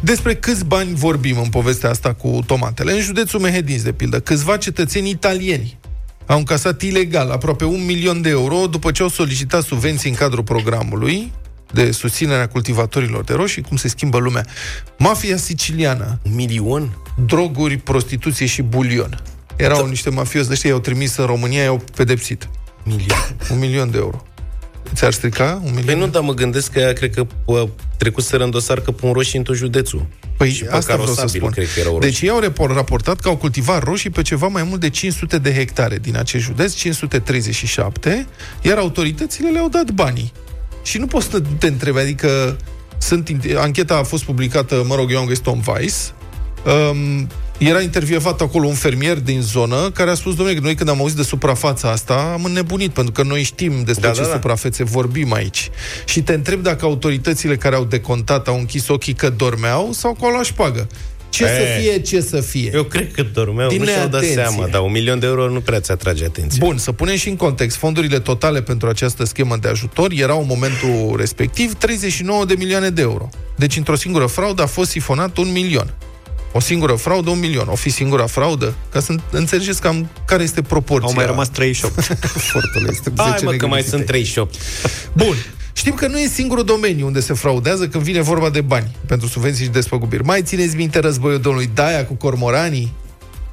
[0.00, 2.92] Despre câți bani vorbim în povestea asta cu tomatele?
[2.92, 5.78] În județul Mehedinți, de pildă, câțiva cetățeni italieni
[6.26, 10.42] au încasat ilegal aproape un milion de euro după ce au solicitat subvenții în cadrul
[10.42, 11.32] programului
[11.72, 14.46] de susținere a cultivatorilor de roșii, cum se schimbă lumea.
[14.98, 16.18] Mafia siciliană.
[16.24, 16.98] Un milion?
[17.26, 19.22] Droguri, prostituție și bulion.
[19.56, 22.48] Erau niște mafiozi de ăștia, i-au trimis în România, i-au pedepsit.
[22.84, 23.36] Milion.
[23.50, 24.22] Un milion de euro.
[24.94, 25.84] Ți-ar strica un milion?
[25.84, 29.12] Păi nu, dar mă gândesc că ea, cred că uh, trecuseră în dosar că pun
[29.12, 30.06] roșii în tot județul.
[30.36, 31.50] Păi și pe asta vreau să carosabil, spun.
[31.50, 32.10] Cred că erau roșii.
[32.10, 35.38] Deci ei au repor- raportat că au cultivat roșii pe ceva mai mult de 500
[35.38, 38.26] de hectare din acest județ, 537,
[38.62, 40.32] iar autoritățile le-au dat banii.
[40.82, 42.56] Și nu poți să te întrebi, adică
[42.98, 45.94] sunt, ancheta a fost publicată, mă rog, eu am găsit-o în Vice,
[46.66, 47.26] um,
[47.58, 51.16] era intervievat acolo un fermier din zonă care a spus, domnule, noi când am auzit
[51.16, 54.32] de suprafața asta am înnebunit, pentru că noi știm despre Da, ce da, da.
[54.32, 55.70] suprafețe vorbim aici.
[56.04, 60.24] Și te întreb dacă autoritățile care au decontat au închis ochii că dormeau sau că
[60.24, 60.86] au luat șpagă.
[61.28, 62.70] Ce E, să fie, ce să fie.
[62.74, 64.34] Eu cred că dormeau, Din nu și-au dat neatenție.
[64.42, 66.58] seama, dar un milion de euro nu prea ți atrage atenție.
[66.64, 67.76] Bun, să punem și în context.
[67.76, 73.00] Fondurile totale pentru această schemă de ajutor erau în momentul respectiv 39 de milioane de
[73.02, 73.28] euro.
[73.56, 75.94] Deci, într-o singură fraudă a fost sifonat un milion.
[76.56, 77.68] O singură fraudă, un milion.
[77.68, 78.74] O fi singura fraudă?
[78.92, 81.08] Ca să înțelegeți cam care este proporția.
[81.08, 82.00] Au mai rămas 38.
[82.52, 83.96] Fortule, este Hai 10 mă, că mai neglijite.
[83.96, 84.54] sunt 38.
[85.12, 85.36] Bun.
[85.72, 89.28] Știm că nu e singurul domeniu unde se fraudează când vine vorba de bani pentru
[89.28, 90.24] subvenții și despăgubiri.
[90.24, 92.92] Mai țineți minte războiul domnului Daia cu cormoranii?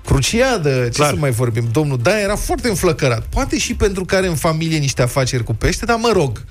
[0.05, 1.09] Cruciadă, ce Clar.
[1.09, 1.67] să mai vorbim?
[1.71, 3.25] Domnul Daia era foarte înflăcărat.
[3.29, 6.43] Poate și pentru că are în familie niște afaceri cu pește, dar mă rog,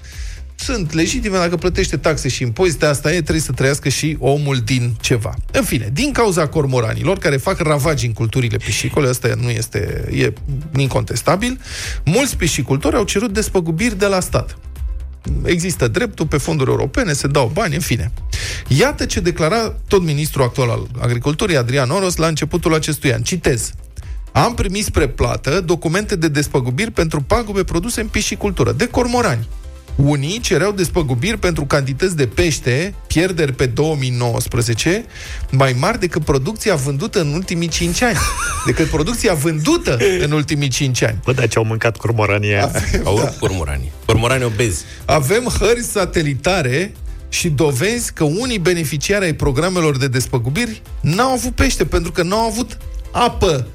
[0.62, 4.96] sunt legitime dacă plătește taxe și impozite, asta e, trebuie să trăiască și omul din
[5.00, 5.34] ceva.
[5.52, 10.32] În fine, din cauza cormoranilor care fac ravagi în culturile piscicole, asta nu este e
[10.76, 11.60] incontestabil,
[12.04, 14.58] mulți piscicultori au cerut despăgubiri de la stat.
[15.44, 18.12] Există dreptul pe fonduri europene, se dau bani, în fine.
[18.68, 23.22] Iată ce declara tot ministrul actual al agriculturii, Adrian Oros, la începutul acestui an.
[23.22, 23.72] Citez.
[24.32, 29.48] Am primit spre plată documente de despăgubiri pentru pagube produse în piscicultură, de cormorani.
[29.96, 35.04] Unii cereau despăgubiri pentru cantități de pește, pierderi pe 2019,
[35.50, 38.16] mai mari decât producția vândută în ultimii 5 ani.
[38.66, 41.18] Decât producția vândută în ultimii 5 ani.
[41.24, 42.70] Bă, dar ce au mâncat cormoranii aia.
[43.04, 43.92] Au rupt cormoranii.
[44.04, 44.84] Cormoranii obezi.
[45.04, 46.92] Avem hări satelitare
[47.28, 52.46] și dovezi că unii beneficiari ai programelor de despăgubiri n-au avut pește pentru că n-au
[52.46, 52.78] avut
[53.12, 53.66] apă.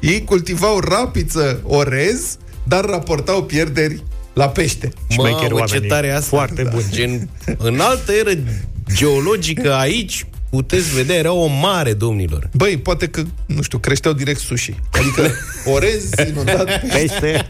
[0.00, 4.02] Ei cultivau rapiță orez, dar raportau pierderi
[4.34, 4.88] la pește.
[5.08, 5.88] Șmecheri Mamă, ce oamenii.
[5.88, 6.36] tare asta.
[6.36, 6.82] Foarte bun.
[6.90, 8.30] Gen, în altă eră
[8.94, 12.48] geologică aici, puteți vedea, era o mare, domnilor.
[12.52, 14.74] Băi, poate că, nu știu, creșteau direct sushi.
[14.92, 15.30] Adică
[15.74, 17.46] orez inundat Pește.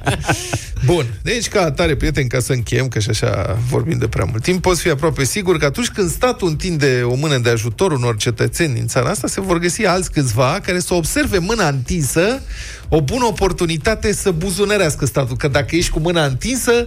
[0.85, 4.43] Bun, deci ca atare, prieteni, ca să încheiem, că și așa vorbim de prea mult
[4.43, 8.17] timp, poți fi aproape sigur că atunci când statul întinde o mână de ajutor unor
[8.17, 12.43] cetățeni din țara asta, se vor găsi alți câțiva care să observe mâna întinsă
[12.88, 16.87] o bună oportunitate să buzunărească statul, că dacă ești cu mâna întinsă,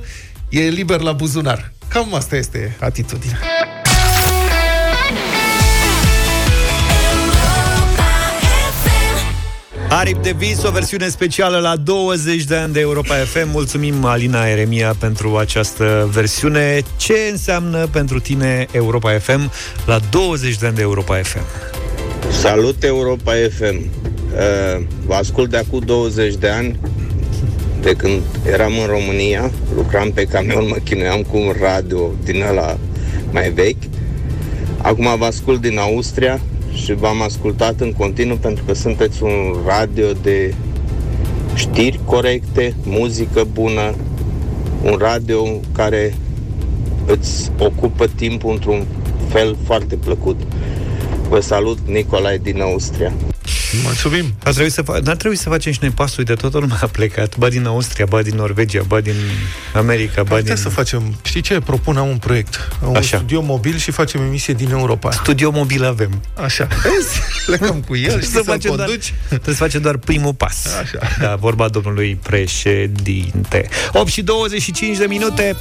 [0.50, 1.74] e liber la buzunar.
[1.88, 3.40] Cam asta este atitudinea.
[9.90, 13.50] Aripi de vis, o versiune specială la 20 de ani de Europa FM.
[13.52, 16.82] Mulțumim, Alina Eremia, pentru această versiune.
[16.98, 19.52] Ce înseamnă pentru tine Europa FM
[19.86, 21.40] la 20 de ani de Europa FM?
[22.32, 23.76] Salut Europa FM!
[23.76, 26.80] Uh, Vă ascult de acum 20 de ani,
[27.82, 28.22] de când
[28.52, 32.78] eram în România, lucram pe camion, mă chinuiam cu un radio din ăla
[33.32, 33.84] mai vechi.
[34.78, 36.40] Acum vă ascult din Austria
[36.84, 40.54] și v-am ascultat în continuu pentru că sunteți un radio de
[41.56, 43.96] știri corecte, muzică bună,
[44.84, 46.16] un radio care
[47.06, 48.86] îți ocupă timpul într-un
[49.30, 50.40] fel foarte plăcut.
[51.30, 53.14] Vă salut, Nicolae din Austria.
[53.84, 54.34] Mulțumim!
[54.44, 56.86] Ar trebui să fa- n-ar trebui să facem și noi pasul de toată lumea a
[56.86, 59.14] plecat, ba din Austria, ba din Norvegia, ba din
[59.74, 60.56] America, ba Putem din...
[60.56, 61.60] să facem, știi ce?
[61.60, 62.68] Propun am un proiect.
[62.84, 63.18] Am un Așa.
[63.18, 65.12] studio mobil și facem emisie din Europa.
[65.12, 66.22] Studio mobil avem.
[66.44, 66.68] Așa.
[66.68, 67.20] Vezi?
[67.46, 69.14] Plecăm cu el și să facem doar, conduci.
[69.28, 70.66] trebuie să facem doar primul pas.
[70.82, 71.00] Așa.
[71.20, 73.70] Da, vorba domnului președinte.
[73.94, 75.56] 8 și 25 de minute.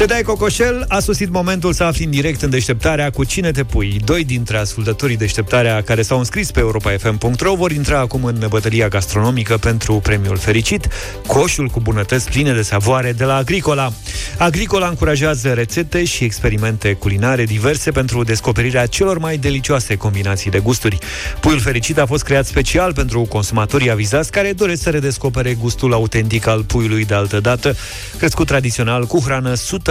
[0.00, 3.64] Te dai cocoșel, a sosit momentul să afli în direct în deșteptarea cu cine te
[3.64, 4.00] pui.
[4.04, 9.56] Doi dintre ascultătorii deșteptarea care s-au înscris pe europafm.ro vor intra acum în bătălia gastronomică
[9.56, 10.88] pentru premiul fericit,
[11.26, 13.92] coșul cu bunătăți pline de savoare de la Agricola.
[14.38, 20.98] Agricola încurajează rețete și experimente culinare diverse pentru descoperirea celor mai delicioase combinații de gusturi.
[21.40, 26.46] Puiul fericit a fost creat special pentru consumatorii avizați care doresc să redescopere gustul autentic
[26.46, 27.76] al puiului de altă dată,
[28.18, 29.89] crescut tradițional cu hrană 100%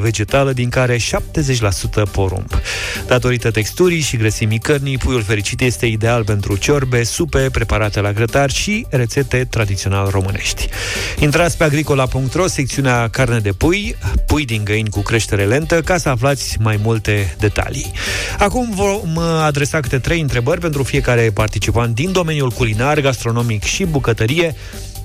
[0.00, 1.00] vegetală, din care 70%
[2.12, 2.46] porumb.
[3.06, 8.50] Datorită texturii și grăsimii cărnii, puiul fericit este ideal pentru ciorbe, supe preparate la grătar
[8.50, 10.68] și rețete tradițional românești.
[11.18, 13.96] Intrați pe agricola.ro, secțiunea carne de pui,
[14.26, 17.92] pui din găini cu creștere lentă, ca să aflați mai multe detalii.
[18.38, 24.54] Acum vom adresa câte trei întrebări pentru fiecare participant din domeniul culinar, gastronomic și bucătărie,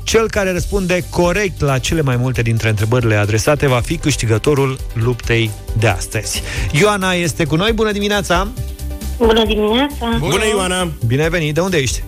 [0.04, 5.52] Cel care răspunde corect la cele mai multe dintre întrebările adresate va fi câștigătorul luptei
[5.78, 6.42] de astăzi.
[6.72, 7.72] Ioana este cu noi.
[7.72, 8.48] Bună dimineața!
[9.18, 10.18] Bună dimineața!
[10.20, 10.92] Bună, Ioana!
[11.08, 11.54] Bine ai venit!
[11.54, 12.04] De unde ești?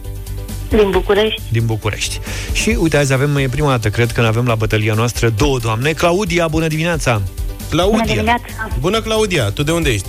[0.70, 1.42] Din București.
[1.52, 2.20] Din București.
[2.54, 5.92] Și uite, azi avem, e prima dată, cred, când avem la bătălia noastră două doamne.
[5.92, 7.22] Claudia, bună dimineața!
[7.70, 7.98] Claudia.
[7.98, 8.70] Bună dimineața!
[8.80, 9.50] Bună, Claudia!
[9.50, 10.08] Tu de unde ești?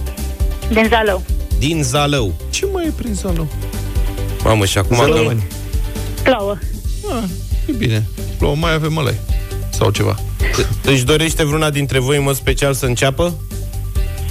[0.72, 1.22] Din Zalău.
[1.58, 2.34] Din Zalău.
[2.50, 3.48] Ce mai e prin Zalău?
[4.44, 4.96] Mamă, și acum...
[4.96, 5.32] Zalău.
[6.22, 6.58] Plouă.
[7.10, 7.22] Ah,
[7.66, 8.06] e bine.
[8.38, 9.14] Plouă, mai avem ălai.
[9.70, 10.18] Sau ceva.
[10.92, 13.34] Își dorește vreuna dintre voi în mod special să înceapă?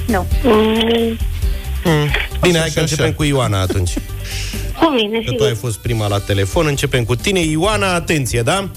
[0.08, 0.26] Nu.
[0.44, 1.18] Mm,
[2.42, 3.14] Bine, Așa hai și că începem așa.
[3.16, 3.94] cu Ioana atunci.
[4.80, 5.48] cu mine, Că tu sigur.
[5.48, 7.40] ai fost prima la telefon, începem cu tine.
[7.40, 8.70] Ioana, atenție, da?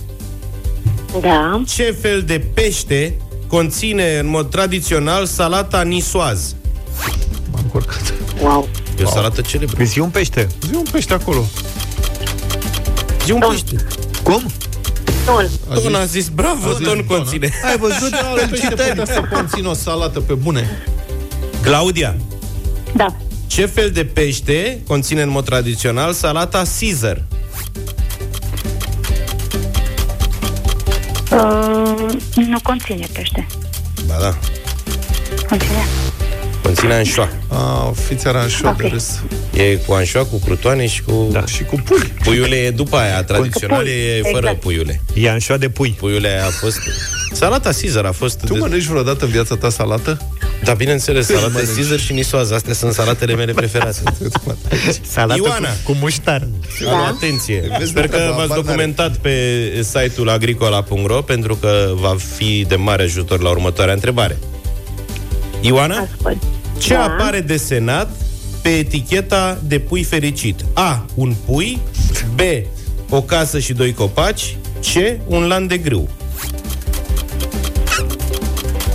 [1.20, 1.62] Da.
[1.74, 3.14] Ce fel de pește
[3.46, 6.54] conține în mod tradițional salata nisoaz?
[7.50, 8.12] M-am încurcat.
[8.42, 8.68] Wow.
[9.00, 9.84] E o salată celebră.
[9.84, 10.46] Zi un pește.
[10.68, 11.44] Zi un pește acolo.
[13.24, 13.86] Zi un pește.
[14.28, 14.42] Cum?
[15.24, 15.48] Ton.
[15.82, 17.50] Ton a zis, bravo, A zis ton ton, conține.
[17.64, 18.12] Ai văzut?
[18.30, 20.68] Alt pește putea să conțină o salată pe bune.
[21.62, 22.16] Claudia,
[22.94, 23.16] Da.
[23.46, 27.24] ce fel de pește conține în mod tradițional salata Caesar?
[31.32, 33.46] Uh, nu conține pește.
[34.06, 34.34] Ba da,
[35.48, 35.84] Conține.
[36.68, 37.28] Conține anșoa.
[37.48, 38.92] A, fiți aranșoa de Ok.
[38.92, 39.22] râs.
[39.54, 41.28] E cu anșoa, cu crutoane și cu...
[41.32, 41.46] Da.
[41.46, 42.12] Și cu pui.
[42.24, 44.60] Puiule e după aia, tradițional pui, e fără exact.
[44.60, 45.00] puiule.
[45.14, 45.90] E anșoa de pui.
[45.98, 46.78] Puiule a fost...
[47.32, 48.38] Salata Caesar a fost...
[48.46, 50.20] Tu de- mănânci vreodată în viața ta salată?
[50.64, 51.74] Da, bineînțeles, salată mănânci?
[51.74, 52.54] Caesar și nisoază.
[52.54, 53.98] Astea sunt salatele mele preferate.
[55.12, 55.68] Salată Ioana.
[55.68, 56.48] cu, cu muștar.
[56.84, 57.06] Da.
[57.06, 57.70] Atenție!
[57.78, 58.60] Vezi, Sper nu că treaba, v-ați habar n-are.
[58.68, 59.32] documentat pe
[59.82, 64.36] site-ul agricola.ro pentru că va fi de mare ajutor la următoarea întrebare.
[65.60, 66.42] Ioana, Ascult.
[66.78, 67.02] Ce Da.
[67.04, 68.10] apare desenat
[68.62, 70.64] pe eticheta de pui fericit?
[70.72, 71.04] A.
[71.14, 71.78] Un pui
[72.34, 72.40] B.
[73.10, 75.20] O casă și doi copaci C.
[75.26, 76.08] Un lan de grâu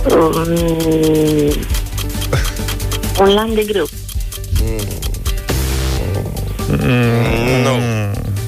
[0.08, 1.52] Mm,
[3.20, 3.86] un lan de grâu.
[7.62, 7.78] Nu.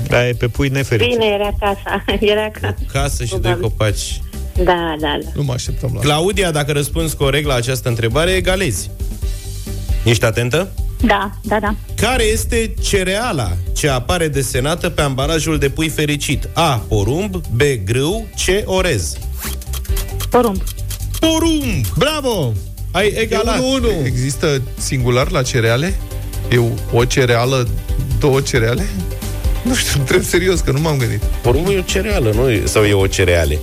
[0.08, 1.12] Da, e pe pui nefericit.
[1.18, 2.04] Bine, era casa.
[2.32, 2.74] Era casa.
[2.92, 3.62] Casă și doi Probabil.
[3.62, 4.20] copaci
[4.54, 5.30] Da, da, da.
[5.34, 8.90] Nu mă așteptam la Claudia, dacă răspunzi corect la această întrebare, egalezi.
[10.06, 10.68] Ești atentă?
[11.00, 11.74] Da, da, da.
[11.96, 16.48] Care este cereala ce apare desenată pe ambalajul de pui fericit?
[16.52, 16.76] A.
[16.88, 17.60] Porumb B.
[17.84, 18.68] Grâu C.
[18.68, 19.16] Orez
[20.30, 20.62] Porumb.
[21.20, 21.86] Porumb!
[21.98, 22.52] Bravo!
[22.90, 23.60] Ai egalat.
[24.04, 25.94] Există singular la cereale?
[26.50, 26.60] E
[26.92, 27.68] o cereală,
[28.18, 28.86] două cereale?
[29.62, 31.22] Nu știu, întreb serios, că nu m-am gândit.
[31.42, 32.50] Porumbul e o cereală, nu?
[32.50, 33.58] e- Sau e o cereale?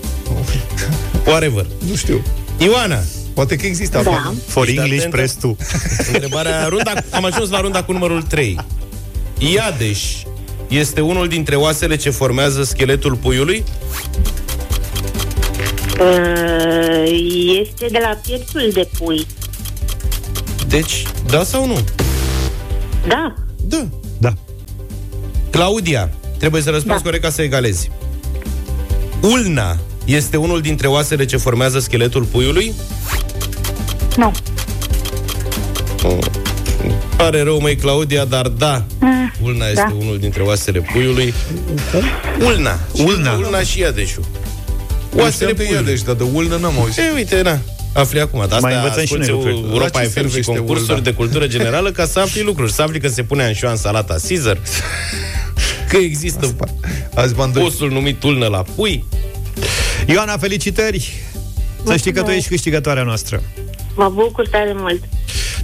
[1.26, 1.66] Whatever.
[1.90, 2.22] Nu știu.
[2.58, 3.00] Ioana,
[3.34, 4.12] Poate că există Da.
[4.12, 4.34] acolo.
[4.48, 5.16] For Ești English, atentă?
[5.18, 5.58] press tu.
[6.14, 8.58] întrebarea, runda, am ajuns la runda cu numărul 3.
[9.38, 10.02] Iadeș
[10.68, 13.64] este unul dintre oasele ce formează scheletul puiului?
[16.00, 17.04] Uh,
[17.62, 19.26] este de la pieptul de pui.
[20.68, 21.78] Deci, da sau nu?
[23.08, 23.34] Da.
[23.68, 23.88] Da.
[24.18, 24.34] Da.
[25.50, 27.04] Claudia, trebuie să răspunzi Da.
[27.04, 27.92] corect ca să egalezi.
[29.22, 32.74] Ulna este unul dintre oasele ce formează scheletul puiului?
[34.18, 34.32] Nu.
[37.18, 39.96] Pare rău, măi, Claudia, dar da, Mm, ulna este da.
[40.00, 41.34] unul dintre oasele puiului.
[42.46, 42.80] Ulna.
[42.98, 43.34] Ulna.
[43.34, 44.24] Ulna și iadeșul.
[45.04, 45.78] Oasele Oasele pe puiului.
[45.86, 46.98] Iadeș, dar de ulnă n-am auzit.
[46.98, 47.60] E, uite, na.
[47.94, 48.46] Afli acum.
[48.50, 49.72] Dar Mai asta învățăm și noi asculți lucruri.
[49.74, 51.02] Europa La ce FM și servește concursuri ulna?
[51.04, 52.72] de cultură generală ca să afli lucruri.
[52.74, 54.58] Să afli că se pune anșoa în salata Caesar,
[55.90, 56.56] că există
[57.16, 57.68] Azi m-am dorit.
[57.68, 59.06] osul numit ulnă la pui.
[60.08, 61.14] Ioana, felicitări!
[61.86, 63.42] Să știi că tu ești câștigătoarea noastră.
[63.96, 65.04] Mă bucur tare mult.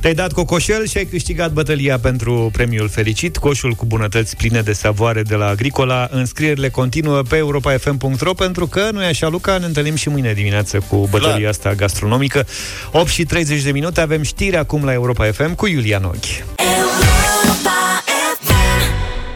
[0.01, 4.73] Te-ai dat cocoșel și ai câștigat bătălia pentru premiul fericit, coșul cu bunătăți pline de
[4.73, 6.07] savoare de la Agricola.
[6.11, 10.79] Înscrierile continuă pe europafm.ro pentru că, nu e așa, Luca, ne întâlnim și mâine dimineață
[10.89, 11.49] cu bătălia Clar.
[11.49, 12.45] asta gastronomică.
[12.91, 16.59] 8 și 30 de minute, avem știri acum la Europa FM cu Iulian Ochi.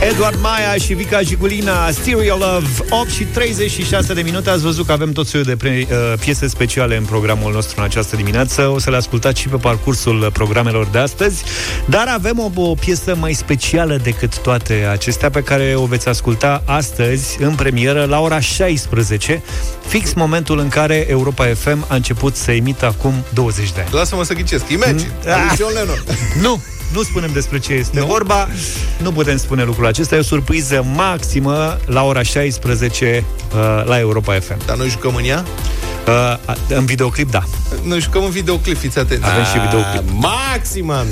[0.10, 4.50] Edward Maia și Vica Jigulina, Stereo Love, 8 și 36 de minute.
[4.50, 7.84] Ați văzut că avem tot soiul de pre- uh, piese speciale în programul nostru în
[7.84, 8.68] această dimineață.
[8.68, 11.44] O să le ascultați și pe parcursul programelor de astăzi.
[11.86, 16.64] Dar avem o, o piesă mai specială decât toate acestea pe care o veți asculta
[16.66, 19.42] astăzi în premieră la ora 16,
[19.88, 23.90] fix momentul în care Europa FM a început să emită acum 20 de ani.
[23.92, 24.70] Lasă-mă să ghicesc.
[24.70, 25.12] Imagine.
[25.26, 25.32] Mm.
[25.32, 25.50] Ah.
[25.50, 25.58] Ah.
[25.58, 26.04] John Lennon.
[26.42, 26.62] Nu,
[26.94, 28.06] nu spunem despre ce este nu?
[28.06, 28.48] vorba.
[29.02, 30.16] Nu putem spune lucrul acesta.
[30.16, 34.66] E o surpriză maximă la ora 16 uh, la Europa FM.
[34.66, 35.46] Dar noi jucăm în ea?
[36.08, 37.44] Uh, în videoclip, da.
[37.84, 39.26] Noi jucăm în videoclip, fiți atenți.
[39.26, 40.04] Avem și videoclip.
[40.22, 41.06] Maximă!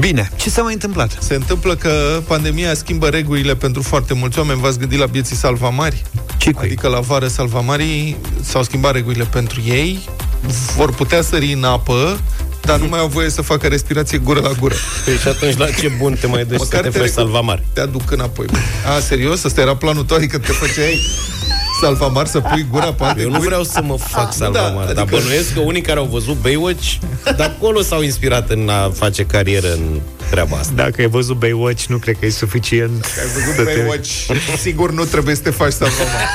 [0.00, 1.16] Bine, ce s-a mai întâmplat?
[1.20, 4.60] Se întâmplă că pandemia schimbă regulile pentru foarte mulți oameni.
[4.60, 6.02] V-ați gândit la bieții salvamari?
[6.26, 6.66] Ce Cicui.
[6.66, 10.08] Adică la vară salvamarii s-au schimbat regulile pentru ei,
[10.76, 12.20] vor putea sări în apă,
[12.66, 14.74] dar nu mai au voie să facă respirație gură la gură.
[15.04, 17.62] Păi și atunci la ce bun te mai duci să te faci salvamar?
[17.72, 18.46] Te aduc înapoi.
[18.96, 19.44] A, serios?
[19.44, 20.16] Asta era planul tău?
[20.16, 21.00] Adică te făceai
[21.80, 23.46] salvamar să pui gura pe alte Eu nu guri?
[23.46, 26.92] vreau să mă fac salvamar, da, dar adică- bănuiesc că unii care au văzut Baywatch,
[27.36, 30.00] de acolo s-au inspirat în a face carieră în
[30.30, 30.72] treaba asta.
[30.76, 33.04] Dacă ai văzut Baywatch, nu cred că e suficient.
[33.04, 34.10] Ai văzut să te- Baywatch?
[34.60, 36.28] Sigur nu trebuie să te faci salvamar.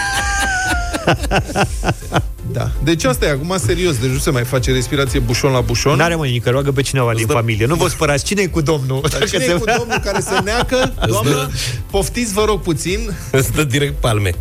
[2.53, 2.71] Da.
[2.83, 5.97] Deci asta e acum serios, deci nu se mai face respirație bușon la bușon.
[5.97, 7.65] N-are mă nimic, că roagă pe cineva din familie.
[7.65, 9.05] Nu vă spărați, cine e cu domnul?
[9.09, 10.93] Dar cine e cu domnul care se neacă?
[11.07, 11.49] Doamnă,
[11.91, 13.13] poftiți, vă rog puțin.
[13.31, 14.31] Îți dă direct palme.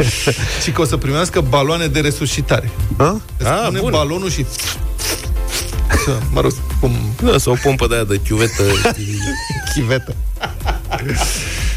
[0.62, 2.70] Și că o să primească baloane de resuscitare.
[2.96, 3.20] A?
[3.38, 3.90] Îți Ah, pune bun.
[3.90, 4.46] balonul și...
[6.04, 6.92] Să, Mă rog, cum...
[7.22, 8.62] Da, sau o pompă de aia de chiuvetă.
[9.74, 10.14] chivetă.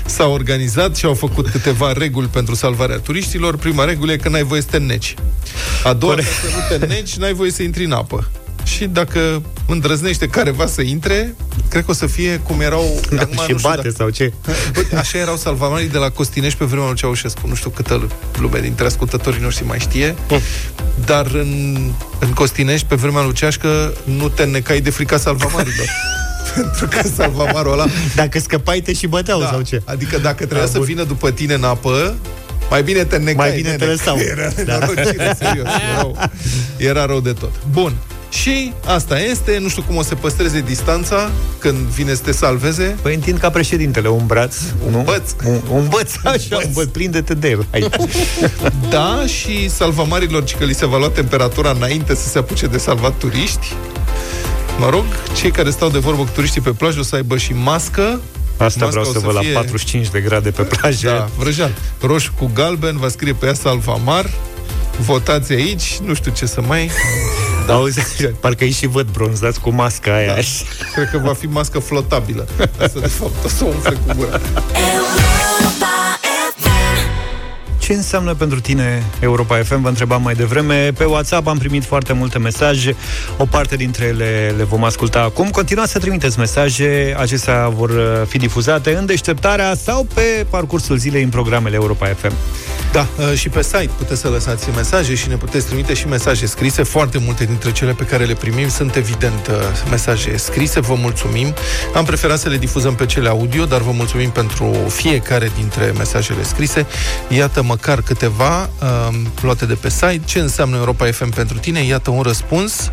[0.09, 3.57] S-au organizat și au făcut câteva reguli pentru salvarea turiștilor.
[3.57, 5.15] Prima regulă e că n-ai voie să te înneci.
[5.83, 8.29] A doua, dacă nu te înneci, n-ai voie să intri în apă.
[8.63, 11.35] Și dacă îndrăznește careva să intre,
[11.69, 12.99] cred că o să fie cum erau...
[13.09, 14.33] Da, acum și nu știu bate sau ce?
[14.73, 17.47] Bă, așa erau salvamarii de la Costinești pe vremea lui Ceaușescu.
[17.47, 18.07] Nu știu câtă
[18.39, 20.15] lume dintre ascultătorii noștri mai știe.
[21.05, 21.77] Dar în,
[22.19, 25.87] în Costinești, pe vremea lui Ceașcă, nu te înnecai de frica salvamarilor.
[26.55, 27.85] Pentru că salvamarul ăla...
[28.15, 29.81] Dacă scăpai, te și băteau sau ce?
[29.85, 30.85] Adică dacă trebuia Da, să bun.
[30.85, 32.15] vină după tine în apă,
[32.69, 33.47] mai bine te înnecai.
[33.49, 33.91] Mai bine te nene.
[33.91, 34.17] lăsau.
[34.17, 34.77] Era Da.
[34.77, 35.67] nenorocire, serios.
[35.93, 36.17] Erau,
[36.77, 37.51] era rău de tot.
[37.71, 37.93] Bun.
[38.31, 42.95] Și asta este, nu știu cum o să păstreze distanța când vine să te salveze.
[43.01, 44.97] Păi întind ca președintele un braț, Un nu?
[45.01, 45.31] băț.
[45.45, 47.65] Un, un băț, așa, un băț, prinde-te de el.
[47.71, 47.89] Hai.
[48.89, 52.77] Da, și salvamarilor, ci că li se va lua temperatura înainte să se apuce de
[52.77, 53.73] salvat turiști.
[54.79, 55.05] Mă rog,
[55.35, 58.21] cei care stau de vorbă cu turiștii pe plajă o să aibă și mască.
[58.57, 61.07] Asta Masca vreau o să văd fie- la 45 de grade pe plajă.
[61.09, 61.71] Da, vrăjean.
[62.01, 64.29] Roșu cu galben, va scrie pe ea Salvamar.
[64.99, 66.91] Votați aici, nu știu ce să mai...
[67.67, 67.73] Da.
[67.79, 67.99] Auzi,
[68.39, 70.33] parcă îi și văd bronzați cu masca aia.
[70.33, 70.41] Da.
[70.93, 72.47] Cred că va fi mască flotabilă.
[72.81, 74.39] Asta, de fapt, o să o umfle cu gura.
[77.89, 79.81] Ce înseamnă pentru tine Europa FM?
[79.81, 80.91] Vă întrebam mai devreme.
[80.97, 82.95] Pe WhatsApp am primit foarte multe mesaje.
[83.37, 85.49] O parte dintre ele le vom asculta acum.
[85.49, 87.15] Continuați să trimiteți mesaje.
[87.17, 92.33] Acestea vor uh, fi difuzate în deșteptarea sau pe parcursul zilei în programele Europa FM.
[92.91, 96.45] Da, uh, și pe site puteți să lăsați mesaje și ne puteți trimite și mesaje
[96.45, 96.83] scrise.
[96.83, 99.55] Foarte multe dintre cele pe care le primim sunt evident uh,
[99.89, 100.79] mesaje scrise.
[100.79, 101.53] Vă mulțumim.
[101.93, 106.43] Am preferat să le difuzăm pe cele audio, dar vă mulțumim pentru fiecare dintre mesajele
[106.43, 106.85] scrise.
[107.27, 110.21] Iată măcar câteva uh, luate de pe site.
[110.25, 111.83] Ce înseamnă Europa FM pentru tine?
[111.83, 112.91] Iată un răspuns.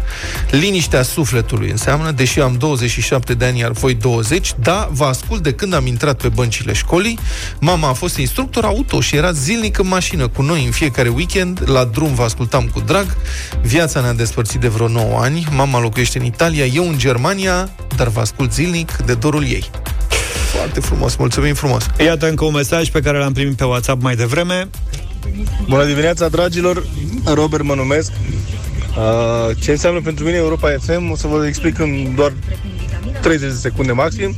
[0.51, 5.53] Liniștea sufletului înseamnă, deși am 27 de ani, iar voi 20, da, vă ascult de
[5.53, 7.19] când am intrat pe băncile școlii.
[7.61, 11.63] Mama a fost instructor auto și era zilnic în mașină cu noi în fiecare weekend.
[11.65, 13.17] La drum vă ascultam cu drag.
[13.63, 15.47] Viața ne-a despărțit de vreo 9 ani.
[15.51, 19.71] Mama locuiește în Italia, eu în Germania, dar vă ascult zilnic de dorul ei.
[20.55, 21.87] Foarte frumos, mulțumim frumos.
[21.99, 24.69] Iată încă un mesaj pe care l-am primit pe WhatsApp mai devreme.
[25.69, 26.87] Bună dimineața, dragilor!
[27.25, 28.13] Robert mă numesc.
[28.97, 32.33] Uh, ce înseamnă pentru mine Europa FM o să vă explic în doar
[33.21, 34.35] 30 de secunde maxim.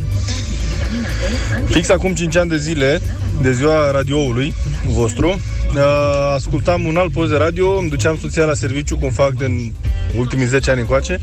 [1.66, 3.01] Fix acum 5 ani de zile,
[3.43, 4.55] de ziua radioului
[4.86, 9.32] vostru, uh, ascultam un alt post de radio, îmi duceam soția la serviciu, cum fac
[9.32, 9.72] din
[10.16, 11.18] ultimii 10 ani încoace,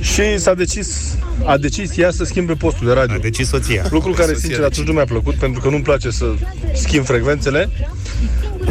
[0.00, 3.14] și s-a decis, a decis ea să schimbe postul de radio.
[3.14, 3.86] A decis soția.
[3.90, 6.34] Lucru care, Soția sincer, a atunci nu mi-a plăcut, pentru că nu-mi place să
[6.74, 7.70] schimb frecvențele.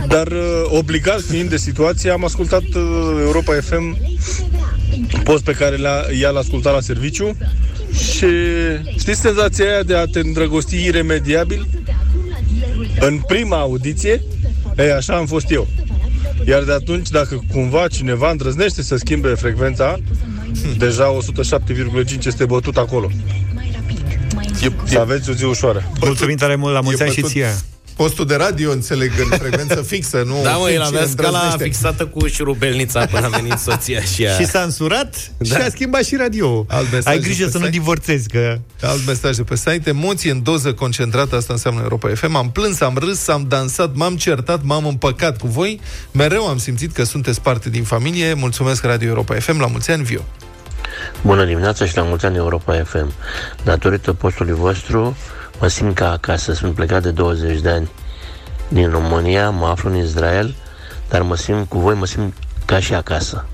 [0.08, 3.98] Dar uh, obligat fiind de situație, am ascultat uh, Europa FM,
[5.24, 7.38] post pe care l-a, ea l-a ascultat la serviciu
[7.94, 8.28] și
[8.98, 11.68] știți senzația aia de a te îndrăgosti iremediabil?
[13.00, 14.24] În prima audiție,
[14.78, 15.68] ei, așa am fost eu.
[16.48, 20.00] Iar de atunci, dacă cumva cineva îndrăznește să schimbe frecvența,
[20.78, 21.18] deja
[22.18, 23.10] 107,5 este bătut acolo.
[24.84, 25.92] Să aveți o zi ușoară.
[26.02, 27.56] Mulțumim tare mult, la mulți ani și bătut ție.
[27.96, 31.64] Postul de radio înțeleg în frecvență fixă, nu Da, mă, el avea cine scala îndrăznește.
[31.64, 34.34] fixată cu șurubelnița până a venit soția și ea.
[34.40, 35.56] Și s-a însurat Da.
[35.56, 36.66] și a schimbat și radio.
[36.70, 37.78] Alt mesaj Ai grijă pe să nu site.
[37.78, 38.58] divorțezi, că...
[38.82, 42.36] Alt mesaj de pe site, emoție în doză concentrată, asta înseamnă Europa FM.
[42.36, 45.80] Am plâns, am râs, am dansat, m-am certat, m-am împăcat cu voi.
[46.12, 48.34] Mereu am simțit că sunteți parte din familie.
[48.34, 50.22] Mulțumesc Radio Europa FM, la mulți ani, Vio.
[51.22, 53.14] Bună dimineața și la mulți ani Europa FM.
[53.64, 55.18] Datorită postului vostru,
[55.60, 56.54] mă simt ca acasă.
[56.54, 57.90] Sunt plecat de 20 de ani
[58.68, 60.56] din România, mă aflu în Israel,
[61.10, 62.34] dar mă simt cu voi, mă simt
[62.66, 63.46] ca și acasă.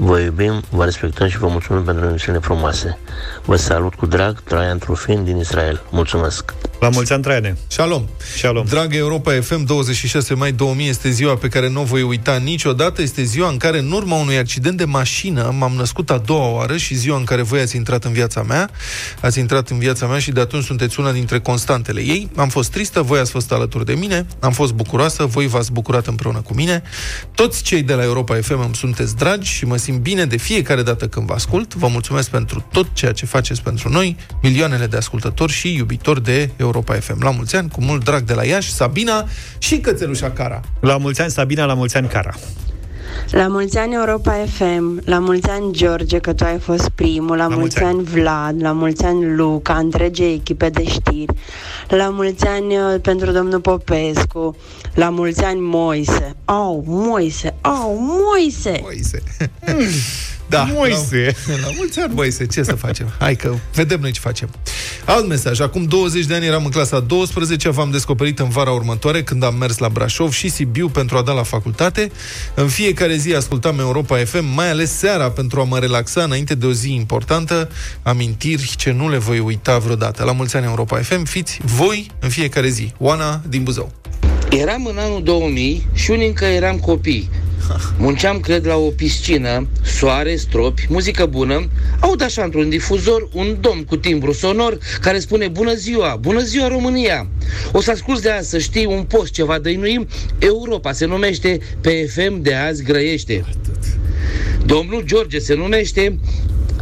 [0.00, 2.98] Vă iubim, vă respectăm și vă mulțumim pentru emisiunile frumoase.
[3.44, 5.82] Vă salut cu drag, Traian Trufin din Israel.
[5.90, 6.54] Mulțumesc!
[6.80, 7.56] La mulți ani, Traiane!
[7.66, 8.04] Shalom!
[8.36, 8.64] Shalom!
[8.66, 13.02] Dragă Europa FM, 26 mai 2000 este ziua pe care nu o voi uita niciodată.
[13.02, 16.76] Este ziua în care, în urma unui accident de mașină, m-am născut a doua oară
[16.76, 18.70] și ziua în care voi ați intrat în viața mea.
[19.20, 22.28] Ați intrat în viața mea și de atunci sunteți una dintre constantele ei.
[22.36, 26.06] Am fost tristă, voi ați fost alături de mine, am fost bucuroasă, voi v-ați bucurat
[26.06, 26.82] împreună cu mine.
[27.34, 30.82] Toți cei de la Europa FM îmi sunteți dragi și mă simt bine de fiecare
[30.82, 31.74] dată când vă ascult.
[31.74, 36.50] Vă mulțumesc pentru tot ceea ce faceți pentru noi, milioanele de ascultători și iubitori de
[36.56, 37.22] Europa FM.
[37.22, 39.28] La mulți ani, cu mult drag de la Iași, Sabina
[39.58, 40.60] și Cățelușa Cara.
[40.80, 42.34] La mulți ani, Sabina, la mulți ani, Cara.
[43.30, 47.46] La mulți ani Europa FM, la mulți ani George, că tu ai fost primul, la,
[47.46, 51.34] la mulți, mulți ani Vlad, la mulți ani Luca, întrege echipe de știri,
[51.88, 54.56] la mulți ani uh, pentru domnul Popescu,
[54.94, 56.36] la mulți ani Moise.
[56.44, 58.80] Au, oh, Moise, au, oh, Moise!
[58.82, 59.22] Moise.
[60.48, 61.34] Da, Moise.
[61.46, 63.12] La, la mulți ani, Moise, ce să facem?
[63.18, 64.48] Hai că vedem noi ce facem.
[65.04, 65.60] Alt mesaj.
[65.60, 69.54] Acum 20 de ani eram în clasa 12, v-am descoperit în vara următoare când am
[69.54, 72.10] mers la Brașov și Sibiu pentru a da la facultate.
[72.54, 76.66] În fiecare zi ascultam Europa FM, mai ales seara pentru a mă relaxa înainte de
[76.66, 77.70] o zi importantă,
[78.02, 80.24] amintiri ce nu le voi uita vreodată.
[80.24, 82.92] La mulți ani Europa FM, fiți voi în fiecare zi.
[82.98, 83.92] Oana din Buzău.
[84.50, 87.30] Eram în anul 2000 și unii încă eram copii.
[87.98, 91.68] Munceam, cred, la o piscină, soare, stropi, muzică bună.
[92.00, 96.68] Aud așa într-un difuzor un domn cu timbru sonor care spune Bună ziua, bună ziua
[96.68, 97.26] România!
[97.72, 100.08] O să ascult de azi să știi un post ceva dăinuim.
[100.38, 103.44] Europa se numește pe FM de azi grăiește.
[104.64, 106.18] Domnul George se numește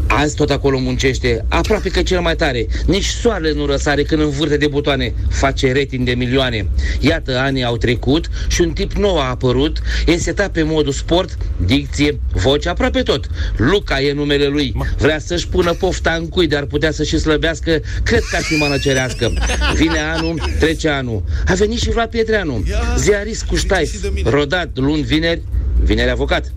[0.08, 2.66] Azi tot acolo muncește, aproape că cel mai tare.
[2.86, 5.14] Nici soarele nu răsare când învârte de butoane.
[5.30, 6.68] Face rating de milioane.
[7.00, 11.36] Iată, anii au trecut și un tip nou a apărut, e setat pe modul sport,
[11.66, 13.26] dicție, voce, aproape tot.
[13.56, 14.74] Luca e numele lui.
[14.98, 19.32] Vrea să-și pună pofta în cui, dar putea să-și slăbească, cred că și mană cerească.
[19.74, 21.22] Vine anul, trece anul.
[21.46, 22.64] A venit și Vlad Pietreanu,
[22.98, 23.94] ziarist cu ștaif,
[24.24, 25.42] rodat luni, vineri,
[25.82, 26.52] vineri avocat.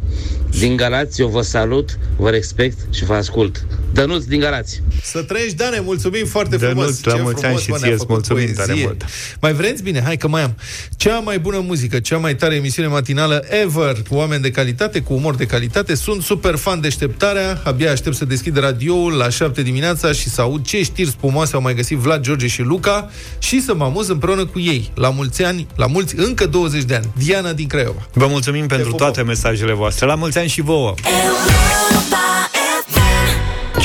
[0.58, 3.66] Din Galați, eu vă salut, vă respect și vă ascult.
[3.94, 4.82] Dănuț din Galați.
[5.04, 7.04] Să trăiești, Dane, mulțumim foarte Dănuț, frumos.
[7.04, 8.66] la mulți ani și ție mulțumim poezie.
[8.66, 9.06] tare mult.
[9.42, 9.84] Mai vreți?
[9.84, 10.56] Bine, hai că mai am.
[10.98, 15.14] Cea mai bună muzică, cea mai tare emisiune matinală ever, cu oameni de calitate, cu
[15.14, 15.96] umor de calitate.
[15.96, 20.66] Sunt super fan deșteptarea, abia aștept să deschid radioul la 7 dimineața și să aud
[20.66, 24.46] ce știri spumoase au mai găsit Vlad, George și Luca și să mă amuz împreună
[24.46, 24.92] cu ei.
[24.96, 27.10] La mulți ani, la mulți, încă 20 de ani.
[27.18, 28.08] Diana din Craiova.
[28.14, 30.06] Vă mulțumim pentru toate mesajele voastre.
[30.06, 30.94] La mulți ani și vouă.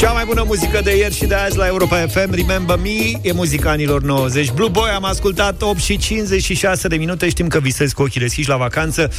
[0.04, 3.32] Cea mai bună muzică de ieri și de azi la Europa FM Remember Me, e
[3.32, 7.94] muzica anilor 90 Blue Boy am ascultat 8 și 56 de minute Știm că visezi
[7.94, 9.12] cu ochii deschiși la vacanță.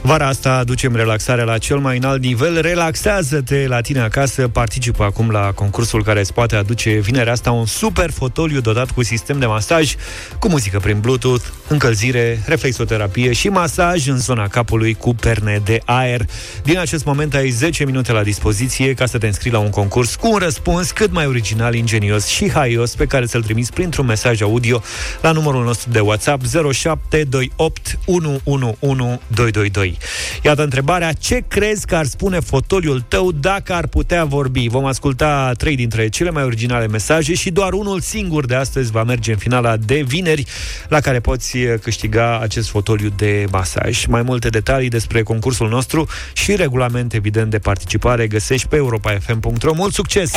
[0.00, 2.60] Vara asta aducem relaxarea la cel mai înalt nivel.
[2.60, 7.66] Relaxează-te la tine acasă Participă acum la concursul care îți poate aduce vinerea asta Un
[7.66, 9.94] super fotoliu dotat cu sistem de masaj
[10.38, 16.24] Cu muzică prin Bluetooth, încălzire, reflexoterapie Și masaj în zona capului cu perne de aer.
[16.62, 20.14] Din acest moment ai 10 minute la dispoziție Ca să te înscrii la un concurs
[20.14, 24.40] cu un răspuns cât mai original, ingenios și haios pe care să-l trimiți printr-un mesaj
[24.42, 24.82] audio
[25.22, 29.98] la numărul nostru de WhatsApp 0728 111222.
[30.42, 34.68] Iată întrebarea, ce crezi că ar spune fotoliul tău dacă ar putea vorbi?
[34.68, 39.04] Vom asculta trei dintre cele mai originale mesaje și doar unul singur de astăzi va
[39.04, 40.44] merge în finala de vineri,
[40.88, 44.06] la care poți câștiga acest fotoliu de masaj.
[44.06, 49.72] Mai multe detalii despre concursul nostru și regulament evident de participare găsești pe europafm.ro.
[49.74, 50.07] Mult succes!
[50.08, 50.32] Succes!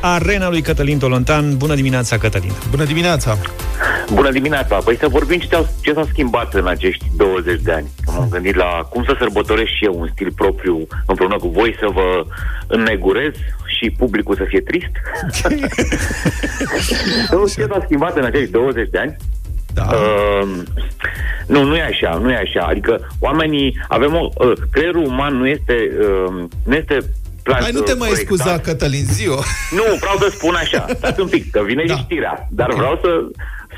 [0.00, 1.56] Arena lui Cătălin Tolontan.
[1.56, 2.52] Bună dimineața, Cătălin!
[2.70, 3.38] Bună dimineața!
[4.12, 4.76] Bună dimineața!
[4.76, 7.88] Păi să vorbim ce, ce s-a schimbat în acești 20 de ani.
[8.06, 11.86] M-am gândit la cum să sărbătoresc și eu un stil propriu împreună cu voi, să
[11.92, 12.24] vă
[12.66, 13.32] înnegurez
[13.78, 14.90] și publicul să fie trist.
[17.54, 19.16] ce s-a schimbat în acești 20 de ani?
[19.74, 19.82] Da.
[19.82, 20.48] Uh,
[21.46, 22.60] nu, nu e așa, nu e așa.
[22.60, 26.98] Adică oamenii, avem o, uh, creierul uman nu este, uh, nu este
[27.42, 28.38] plan, Hai, nu te mai proiectat.
[28.38, 29.42] scuza, Cătălin, ziua.
[29.70, 31.96] Nu, vreau să spun așa, stați un pic, că vine da.
[31.96, 32.78] știrea, dar okay.
[32.78, 33.10] vreau să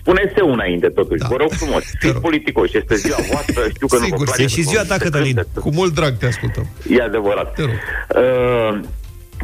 [0.01, 1.21] spuneți eu înainte, totuși.
[1.21, 1.27] Da.
[1.29, 4.43] Vă rog frumos, fiți politicoși, este ziua voastră, știu că Sigur, nu vă place.
[4.43, 5.47] E și ziua ta, Cătălin.
[5.55, 6.67] Cu mult drag te ascultăm.
[6.91, 7.55] E adevărat.
[7.55, 7.71] Te rog.
[7.71, 8.81] Uh,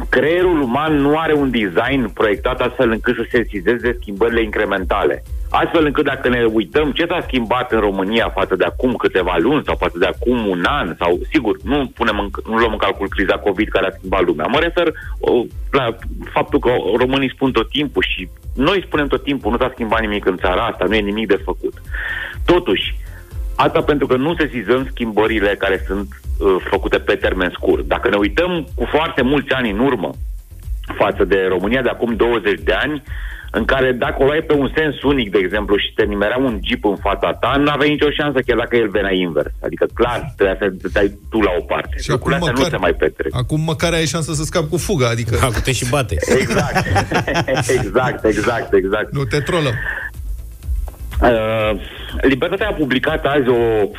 [0.09, 5.23] creierul uman nu are un design proiectat astfel încât să sensizeze schimbările incrementale.
[5.61, 9.63] Astfel încât dacă ne uităm ce s-a schimbat în România față de acum câteva luni
[9.65, 13.07] sau față de acum un an, sau sigur, nu, punem în, nu luăm în calcul
[13.07, 14.45] criza COVID care a schimbat lumea.
[14.45, 15.95] Mă refer uh, la
[16.33, 20.25] faptul că românii spun tot timpul și noi spunem tot timpul, nu s-a schimbat nimic
[20.25, 21.73] în țara asta, nu e nimic de făcut.
[22.45, 22.95] Totuși,
[23.55, 27.87] Asta pentru că nu sesizăm schimbările care sunt uh, făcute pe termen scurt.
[27.87, 30.11] Dacă ne uităm cu foarte mulți ani în urmă
[30.97, 33.03] față de România de acum 20 de ani,
[33.59, 36.59] în care dacă o luai pe un sens unic, de exemplu, și te nimerea un
[36.63, 39.53] jeep în fața ta, nu aveai nicio șansă chiar dacă el venea invers.
[39.63, 41.95] Adică, clar, trebuia să te dai tu la o parte.
[41.99, 43.35] Și acum Lucrurile astea măcar, nu se mai petrec.
[43.35, 45.37] acum măcar ai șansa să scapi cu fuga, adică...
[45.41, 46.15] Acum te și bate.
[46.41, 46.85] Exact,
[47.77, 49.11] exact, exact, exact.
[49.11, 49.73] Nu te trolăm.
[51.21, 51.81] Uh,
[52.21, 53.89] Libertatea a publicat azi o,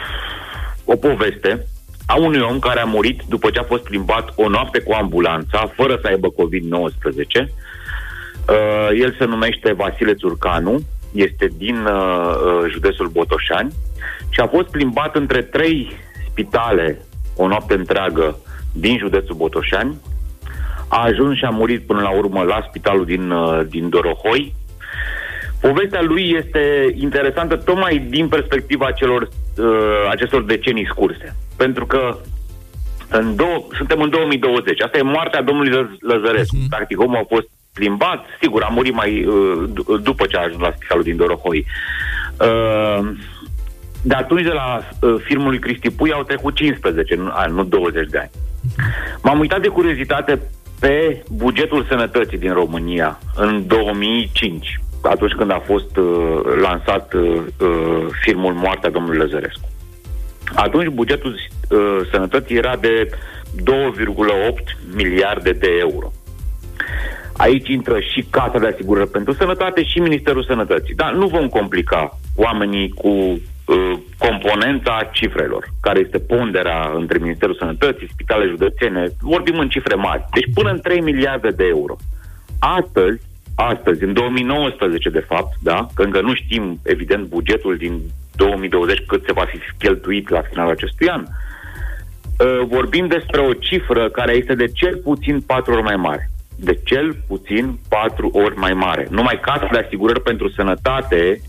[0.85, 1.67] o poveste
[2.07, 5.73] a unui om care a murit după ce a fost plimbat o noapte cu ambulanța,
[5.77, 7.49] fără să aibă COVID-19.
[8.49, 10.81] Uh, el se numește Vasile Țurcanu,
[11.13, 13.73] este din uh, uh, județul Botoșani
[14.29, 15.93] și a fost plimbat între trei
[16.31, 16.99] spitale
[17.37, 18.39] o noapte întreagă
[18.73, 19.95] din județul Botoșani.
[20.89, 24.55] A ajuns și a murit până la urmă la spitalul din, uh, din Dorohoi,
[25.69, 31.37] Povestea lui este interesantă tocmai din perspectiva celor, uh, acestor decenii scurse.
[31.57, 32.17] Pentru că
[33.09, 34.81] în două, suntem în 2020.
[34.81, 36.57] Asta e moartea domnului Lă- Lăzărescu.
[36.57, 36.69] Uh-huh.
[36.69, 40.61] Practic, omul a fost plimbat, sigur, a murit mai uh, d- după ce a ajuns
[40.61, 41.67] la spitalul din Dorohoi.
[42.41, 43.11] Uh,
[44.03, 47.65] de atunci, de la uh, filmul lui Cristi Pui, au trecut 15 nu, ani, nu
[47.65, 48.31] 20 de ani.
[49.23, 50.41] M-am uitat de curiozitate
[50.81, 58.07] pe bugetul sănătății din România în 2005, atunci când a fost uh, lansat uh, uh,
[58.23, 59.69] filmul Moartea domnului Lăzărescu.
[60.55, 61.35] Atunci bugetul
[61.71, 63.11] uh, sănătății era de
[63.57, 66.13] 2,8 miliarde de euro.
[67.37, 70.95] Aici intră și Casa de Asigurări pentru Sănătate și Ministerul Sănătății.
[70.95, 78.11] Dar nu vom complica oamenii cu uh, componenta cifrelor, care este ponderea între Ministerul Sănătății,
[78.13, 80.25] spitale județene, vorbim în cifre mari.
[80.33, 81.97] Deci până în 3 miliarde de euro.
[82.59, 83.21] Astăzi,
[83.55, 88.01] astăzi, în 2019 de fapt, da, că încă nu știm, evident, bugetul din
[88.37, 94.11] 2020 cât se va fi cheltuit la finalul acestui an, uh, vorbim despre o cifră
[94.11, 96.31] care este de cel puțin patru ori mai mare.
[96.57, 99.07] De cel puțin patru ori mai mare.
[99.11, 101.41] Numai Casa de Asigurări pentru Sănătate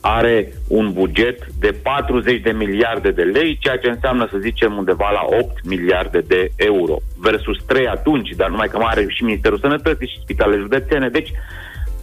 [0.00, 5.10] are un buget de 40 de miliarde de lei, ceea ce înseamnă, să zicem, undeva
[5.10, 6.96] la 8 miliarde de euro.
[7.16, 11.08] Versus 3 atunci, dar numai că mai are și Ministerul Sănătății și spitalele județene.
[11.08, 11.32] Deci,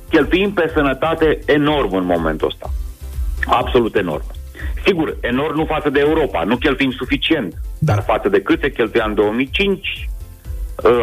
[0.10, 2.70] cheltuim pe sănătate enorm în momentul ăsta.
[3.45, 4.26] Absolut enorm.
[4.86, 9.06] Sigur, enorm nu față de Europa, nu cheltuim suficient, dar față de cât se cheltuia
[9.08, 10.14] în 2005, uh,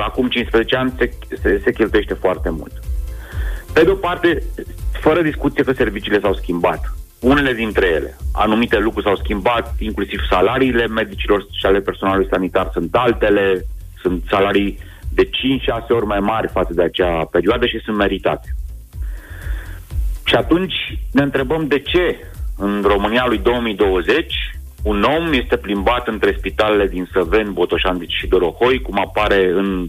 [0.03, 1.12] acum 15 ani se,
[1.43, 2.73] se, se cheltuiește foarte mult.
[3.73, 4.43] Pe de o parte,
[5.01, 6.95] fără discuție că serviciile s-au schimbat.
[7.20, 8.16] Unele dintre ele.
[8.33, 13.64] Anumite lucruri s-au schimbat, inclusiv salariile medicilor și ale personalului sanitar sunt altele,
[14.01, 15.31] sunt salarii de 5-6
[15.89, 18.55] ori mai mari față de acea perioadă și sunt meritate.
[20.25, 20.75] Și atunci
[21.12, 22.16] ne întrebăm de ce
[22.57, 24.35] în România lui 2020
[24.83, 29.87] un om este plimbat între spitalele din Săveni, Botoșani și Dorohoi, cum apare în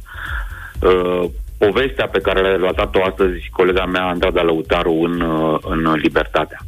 [0.81, 1.23] uh,
[1.57, 6.59] povestea pe care a relatat-o astăzi colega mea, Andrada Lăutaru, în, uh, în Libertatea.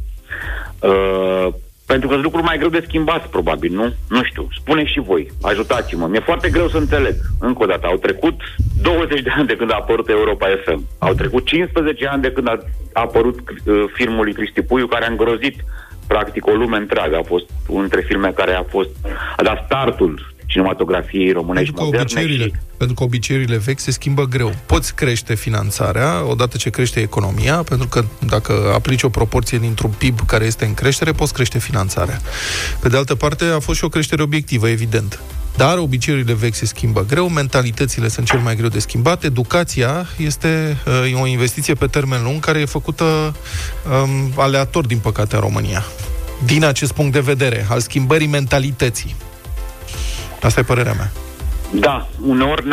[0.80, 1.48] Uh,
[1.86, 3.92] pentru că sunt lucruri mai greu de schimbat, probabil, nu?
[4.08, 4.48] Nu știu.
[4.60, 5.30] Spune și voi.
[5.42, 6.06] Ajutați-mă.
[6.06, 7.14] Mi-e foarte greu să înțeleg.
[7.40, 7.86] Încă o dată.
[7.86, 8.40] Au trecut
[8.82, 10.86] 20 de ani de când a apărut Europa FM.
[10.98, 12.58] Au trecut 15 ani de când a
[12.92, 15.64] apărut uh, filmul lui Cristi Puiu, care a îngrozit
[16.06, 17.16] practic o lume întreagă.
[17.16, 18.88] A fost unul dintre filme care a fost
[19.36, 23.90] a dat startul cinematografiei românești Pentru că, moderne obiceiurile, și pentru că obiceiurile vechi se
[23.90, 24.54] schimbă greu.
[24.66, 30.20] Poți crește finanțarea odată ce crește economia, pentru că dacă aplici o proporție dintr-un PIB
[30.26, 32.20] care este în creștere, poți crește finanțarea.
[32.80, 35.20] Pe de altă parte, a fost și o creștere obiectivă, evident.
[35.56, 40.76] Dar obiceiurile vechi se schimbă greu, mentalitățile sunt cel mai greu de schimbat, educația este
[41.14, 45.82] uh, o investiție pe termen lung care e făcută um, aleator, din păcate, în România.
[46.44, 49.14] Din acest punct de vedere, al schimbării mentalității.
[50.42, 51.12] Asta e părerea mea.
[51.70, 52.66] Da, uneori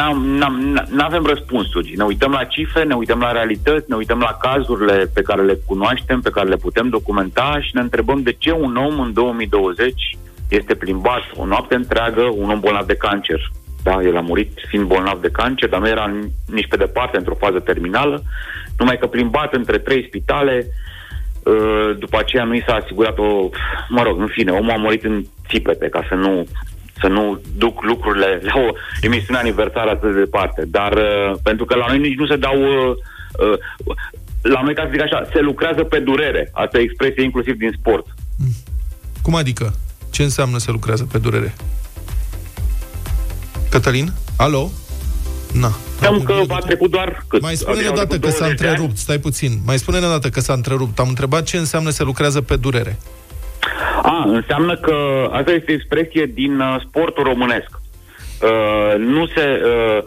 [0.90, 1.94] nu avem răspunsuri.
[1.98, 5.60] Ne uităm la cifre, ne uităm la realități, ne uităm la cazurile pe care le
[5.66, 10.18] cunoaștem, pe care le putem documenta și ne întrebăm de ce un om în 2020
[10.56, 13.51] este plimbat o noapte întreagă, un om bolnav de cancer.
[13.84, 16.14] Da, el a murit fiind bolnav de cancer, dar nu era
[16.47, 18.24] nici pe departe într-o fază terminală,
[18.78, 20.68] numai că plimbat între trei spitale,
[21.43, 23.49] uh, după aceea nu i s-a asigurat o...
[23.89, 26.45] Mă rog, în fine, omul a murit în țipete, ca să nu
[27.01, 30.66] să nu duc lucrurile la o emisiune aniversară atât de departe.
[30.66, 32.62] Dar uh, pentru că la noi nici nu se dau...
[32.62, 32.95] Uh,
[33.39, 33.95] uh,
[34.41, 36.49] la noi, ca să zic așa, se lucrează pe durere.
[36.54, 38.06] Asta e expresie inclusiv din sport.
[39.22, 39.74] Cum adică?
[40.14, 41.53] Ce înseamnă să lucrează pe durere?
[43.70, 44.11] Cătălin?
[44.38, 44.72] Alo?
[45.53, 45.72] Na.
[45.95, 47.41] Știam că a trecut doar cât?
[47.41, 48.72] Mai spune-ne Adică au dată că trecut s-a 20 de ani?
[48.72, 49.51] întrerupt, stai puțin.
[49.66, 50.99] Mai spune-ne dată că s-a întrerupt.
[50.99, 52.99] Am întrebat ce înseamnă să lucrează pe durere.
[54.01, 54.95] A, înseamnă că
[55.32, 57.70] asta este expresie din uh, sportul românesc.
[58.41, 59.61] uh, nu se...
[59.66, 60.03] Uh,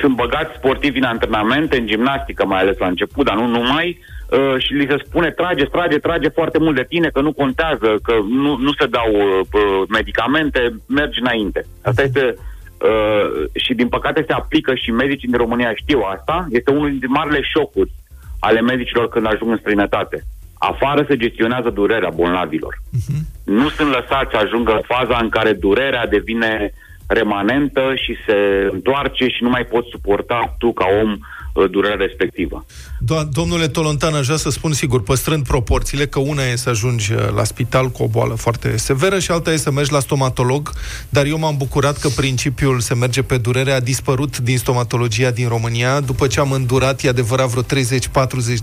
[0.00, 3.98] sunt băgați sportivi în antrenamente, în gimnastică mai ales la început, dar nu numai,
[4.30, 7.98] uh, și li se spune trage, trage, trage foarte mult de tine, că nu contează,
[8.02, 11.66] că nu, nu se dau uh, medicamente, mergi înainte.
[11.82, 16.70] Asta este uh, și din păcate se aplică și medicii din România știu asta, este
[16.70, 17.92] unul dintre marile șocuri
[18.40, 20.24] ale medicilor când ajung în străinătate.
[20.58, 22.74] Afară se gestionează durerea bolnavilor.
[22.74, 23.20] Uh-huh.
[23.44, 26.72] Nu sunt lăsați să ajungă în faza în care durerea devine
[27.06, 31.18] remanentă și se întoarce și nu mai poți suporta tu ca om uh,
[31.70, 32.64] durerea respectivă.
[33.04, 37.12] Do- domnule Tolontan, aș vrea să spun sigur, păstrând proporțiile, că una e să ajungi
[37.12, 40.72] uh, la spital cu o boală foarte severă și alta e să mergi la stomatolog,
[41.08, 45.48] dar eu m-am bucurat că principiul se merge pe durere a dispărut din stomatologia din
[45.48, 47.66] România, după ce am îndurat, e adevărat, vreo 30-40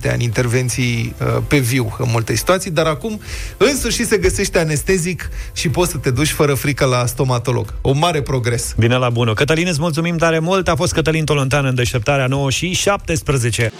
[0.01, 3.19] de ani intervenții uh, pe viu în multe situații, dar acum
[3.57, 7.73] în și se găsește anestezic și poți să te duci fără frică la stomatolog.
[7.81, 8.75] O mare progres.
[8.77, 9.33] Bine la bună.
[9.33, 10.67] Cătălin, îți mulțumim tare mult.
[10.67, 13.71] A fost Cătălin Tolontan în deșteptarea 9 și 17.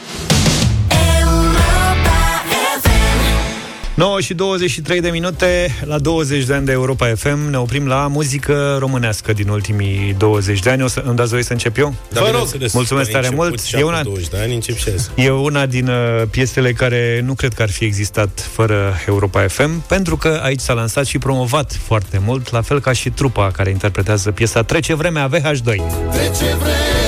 [3.98, 8.08] 9 și 23 de minute la 20 de ani de Europa FM Ne oprim la
[8.08, 11.96] muzică românească din ultimii 20 de ani O să îmi dați voi să încep eu?
[12.10, 15.66] Da, Vă rog, mulțumesc tare mult E una, 20 de ani, încep și e una
[15.66, 20.40] din uh, piesele care nu cred că ar fi existat fără Europa FM Pentru că
[20.44, 24.64] aici s-a lansat și promovat foarte mult La fel ca și trupa care interpretează piesa
[24.64, 25.64] Trece vremea VH2
[26.12, 27.07] Trece vremea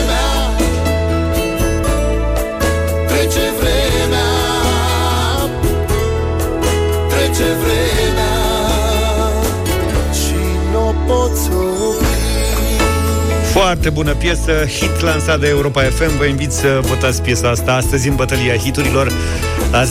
[13.70, 18.08] Foarte bună piesă, hit lansat de Europa FM Vă invit să votați piesa asta astăzi
[18.08, 19.12] în bătălia hiturilor
[19.72, 19.88] la 0372069599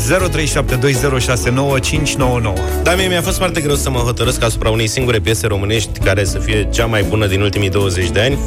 [2.83, 6.25] Da, mie mi-a fost foarte greu să mă hotărăsc asupra unei singure piese românești care
[6.25, 8.39] să fie cea mai bună din ultimii 20 de ani,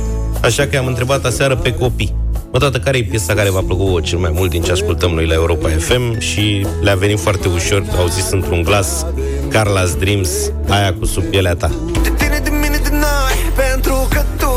[0.41, 2.15] așa că am întrebat aseară pe copii.
[2.51, 5.27] Mă, tată, care e piesa care v-a plăcut cel mai mult din ce ascultăm noi
[5.27, 9.05] la Europa FM și le-a venit foarte ușor, au zis într-un glas
[9.49, 11.71] Carla's Dreams, aia cu sub pielea ta.
[12.01, 14.50] De tine, de mine, de noi Pentru că tu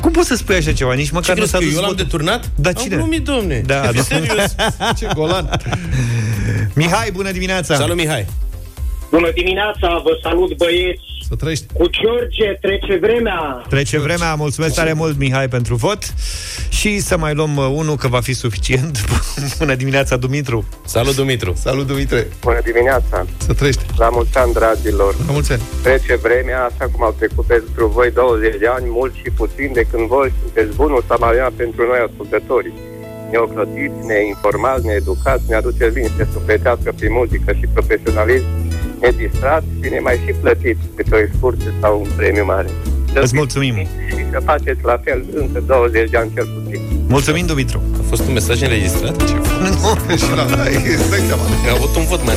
[0.00, 0.94] Cum poți să spui așa ceva?
[0.94, 2.04] Nici Ce măcar nu crezi s-a că dus eu l-am votul.
[2.04, 2.50] deturnat?
[2.54, 2.96] Da, Am cine?
[2.96, 3.62] glumit, domne.
[3.66, 4.02] Da, Fii da.
[4.02, 4.54] serios.
[4.98, 5.50] Ce golan!
[6.74, 7.74] Mihai, bună dimineața!
[7.74, 8.26] Salut, Mihai.
[9.10, 11.02] Bună dimineața, vă salut băieți!
[11.30, 11.66] Să trăiești!
[11.72, 13.64] Cu George trece vremea!
[13.68, 16.14] Trece vremea, mulțumesc tare mult, Mihai, pentru vot.
[16.68, 19.04] Și să mai luăm uh, unul, că va fi suficient.
[19.58, 20.68] Bună dimineața, Dumitru!
[20.84, 21.52] Salut, Dumitru!
[21.56, 22.28] Salut, Dumitre!
[22.40, 23.26] Bună dimineața!
[23.36, 23.82] Să trăiești!
[23.96, 25.14] La mulți ani, dragilor!
[25.26, 25.62] La mulți ani!
[25.82, 29.86] Trece vremea, așa cum au trecut pentru voi 20 de ani, mult și puțin, de
[29.90, 32.74] când voi sunteți bunul samarian pentru noi ascultătorii.
[33.30, 38.46] Ne ocrotiți, ne informați, ne educați, ne aduceți liniște sufletească prin muzică și profesionalism,
[39.00, 42.70] ne distrați și ne mai și plătiți câte o excursie sau un premiu mare.
[43.14, 43.74] Îți mulțumim!
[43.74, 46.80] Și să faceți la fel încă 20 de ani cel puțin.
[47.08, 47.82] Mulțumim, Dumitru!
[47.98, 49.16] A fost un mesaj înregistrat?
[49.16, 51.42] Ce și la da, îți dai seama.
[51.68, 52.34] A avut un vot mai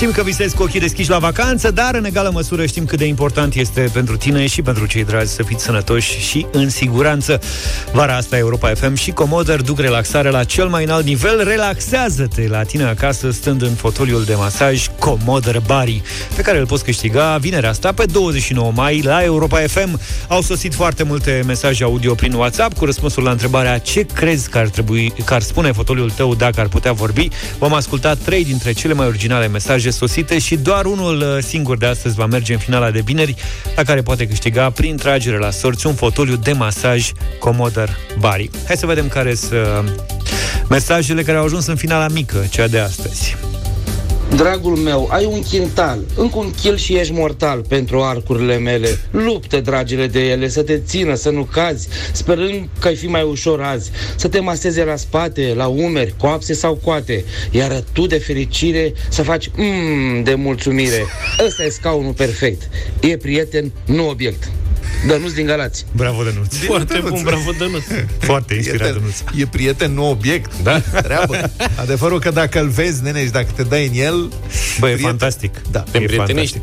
[0.00, 3.04] Știm că visezi cu ochii deschiși la vacanță, dar în egală măsură știm cât de
[3.04, 7.40] important este pentru tine și pentru cei dragi să fiți sănătoși și în siguranță.
[7.92, 11.44] Vara asta Europa FM și Comoder duc relaxare la cel mai înalt nivel.
[11.44, 16.02] Relaxează-te la tine acasă stând în fotoliul de masaj Comoder Bari,
[16.36, 20.00] pe care îl poți câștiga vinerea asta pe 29 mai la Europa FM.
[20.28, 24.58] Au sosit foarte multe mesaje audio prin WhatsApp cu răspunsul la întrebarea ce crezi că
[24.58, 27.28] ar trebui, că ar spune fotoliul tău dacă ar putea vorbi.
[27.58, 31.86] Vom asculta trei dintre cele mai originale mesaje sosite și doar unul uh, singur de
[31.86, 33.34] astăzi va merge în finala de vineri,
[33.76, 38.50] la care poate câștiga prin tragere la sorți un fotoliu de masaj Commodore Bari.
[38.66, 39.84] Hai să vedem care sunt uh,
[40.68, 43.36] mesajele care au ajuns în finala mică, cea de astăzi.
[44.36, 48.98] Dragul meu, ai un chintal, încă un kil și ești mortal pentru arcurile mele.
[49.10, 53.22] Lupte, dragile, de ele, să te țină, să nu cazi, sperând că ai fi mai
[53.22, 58.18] ușor azi, să te maseze la spate, la umeri, coapse sau coate, iar tu de
[58.18, 61.04] fericire să faci mmm de mulțumire.
[61.46, 62.68] Ăsta e scaunul perfect.
[63.00, 64.50] E prieten, nu obiect.
[65.06, 65.86] Dănuț din Galați.
[65.96, 66.56] Bravo, Dănuț.
[66.56, 67.82] Foarte bun, bravo, Dănuț.
[68.18, 69.42] Foarte inspirat, prieten, Dănuț.
[69.42, 70.52] E prieten, nu obiect.
[70.62, 70.80] Da?
[70.80, 71.36] Treabă.
[71.82, 74.32] Adevărul că dacă îl vezi, nene, și dacă te dai în el...
[74.78, 75.54] Bă, e prieten- fantastic.
[75.70, 75.80] Da.
[75.80, 76.60] Te împrietenești.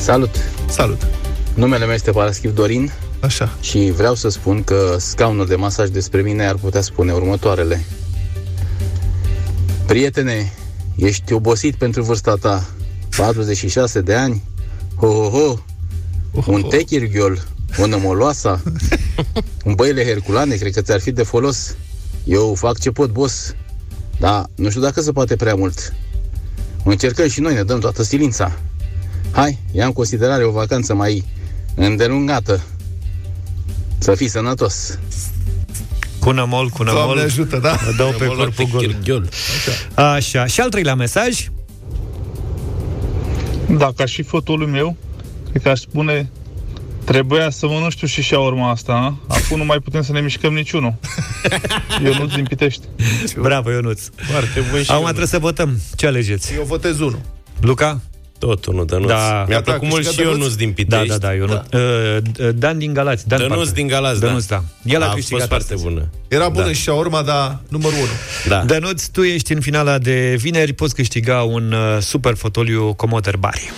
[0.00, 0.36] Salut!
[0.68, 1.06] Salut!
[1.54, 3.54] Numele meu este Paraschiv Dorin Așa.
[3.60, 7.84] și vreau să spun că scaunul de masaj despre mine ar putea spune următoarele.
[9.86, 10.52] Prietene,
[10.96, 12.66] ești obosit pentru vârsta ta,
[13.16, 14.42] 46 de ani,
[14.96, 15.54] ho, ho, ho,
[16.46, 17.46] un techirghiol,
[17.78, 18.62] o nămoloasa,
[19.64, 21.76] un băile herculane, cred că ți-ar fi de folos.
[22.24, 23.54] Eu fac ce pot, boss,
[24.18, 25.92] dar nu știu dacă se poate prea mult.
[26.84, 28.52] Încercăm și noi, ne dăm toată silința.
[29.30, 31.24] Hai, ia în considerare o vacanță mai
[31.74, 32.60] îndelungată.
[33.98, 34.98] Să fii sănătos.
[36.18, 37.02] Cu nămol, cu nămol.
[37.04, 37.78] Doamne ajută, da?
[37.84, 38.80] Mă dau pe Nămol, corpul gol.
[38.80, 39.28] techirghiol.
[39.94, 40.46] Așa.
[40.46, 41.48] Și al treilea mesaj.
[43.78, 44.96] Dacă aș fi fotolul meu,
[45.58, 46.30] cred că aș spune
[47.04, 49.34] Trebuia să mănânc tu și șaurma asta, a?
[49.34, 50.94] Acum nu mai putem să ne mișcăm niciunul.
[52.04, 52.82] Eu nu din Pitești.
[53.40, 54.00] Bravo, Ionuț.
[54.30, 55.04] Foarte bun și Acum Ionuț.
[55.06, 55.80] trebuie să votăm.
[55.96, 56.54] Ce alegeți?
[56.54, 57.20] Eu votez unul.
[57.60, 58.00] Luca?
[58.38, 59.08] Tot unul, Dănuț.
[59.08, 59.44] Da.
[59.48, 61.08] Mi-a Gata, plăcut mult și câștigat Ionuț din Da, Pitești.
[61.08, 61.58] da, da, Ionuț.
[61.68, 61.78] Da.
[61.78, 63.28] Uh, Dan din Galați.
[63.28, 63.72] Dan Dănuț parcă.
[63.74, 64.26] din Galați, da.
[64.26, 64.62] Dănuț, da.
[64.84, 65.82] El a, a câștigat fost foarte astăzi.
[65.92, 66.08] bună.
[66.28, 66.72] Era bună Da.
[66.72, 68.06] și urma, dar numărul 1.
[68.48, 68.64] Da.
[68.64, 73.70] Dănuț, tu ești în finala de vineri, poți câștiga un uh, super fotoliu Comoter Bari.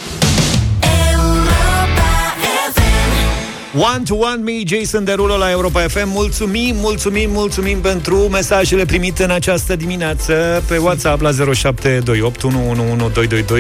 [3.79, 6.09] One to One Me, Jason Derulo la Europa FM.
[6.09, 11.35] Mulțumim, mulțumim, mulțumim pentru mesajele primite în această dimineață pe WhatsApp la 0728111222.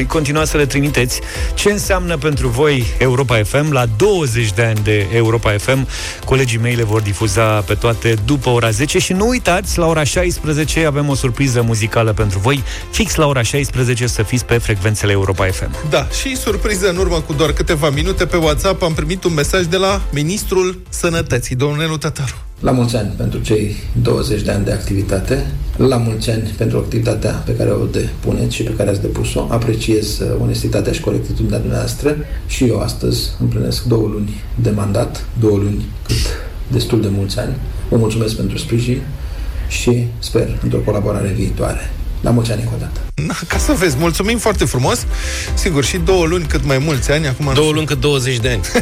[0.06, 1.20] Continuați să le trimiteți
[1.54, 5.88] ce înseamnă pentru voi Europa FM la 20 de ani de Europa FM.
[6.24, 10.04] Colegii mei le vor difuza pe toate după ora 10 și nu uitați, la ora
[10.04, 12.62] 16 avem o surpriză muzicală pentru voi.
[12.90, 15.90] Fix la ora 16 să fiți pe frecvențele Europa FM.
[15.90, 19.64] Da, și surpriză, în urmă cu doar câteva minute pe WhatsApp am primit un mesaj
[19.64, 22.34] de la Ministrul Sănătății, domnul Nelu Tătaru.
[22.60, 25.46] La mulți ani pentru cei 20 de ani de activitate,
[25.76, 29.46] la mulți ani pentru activitatea pe care o depuneți și pe care ați depus-o.
[29.50, 35.56] Apreciez uh, onestitatea și corectitudinea dumneavoastră și eu astăzi împlinesc două luni de mandat, două
[35.56, 36.16] luni cât
[36.70, 37.56] destul de mulți ani.
[37.88, 39.02] Vă mulțumesc pentru sprijin
[39.68, 41.90] și sper într-o colaborare viitoare.
[42.20, 43.00] La mulți ani încă o dată.
[43.14, 45.06] Na, ca să vezi, mulțumim foarte frumos.
[45.54, 47.26] Sigur, și două luni cât mai mulți ani.
[47.26, 48.60] Acum Două luni cât 20 de ani.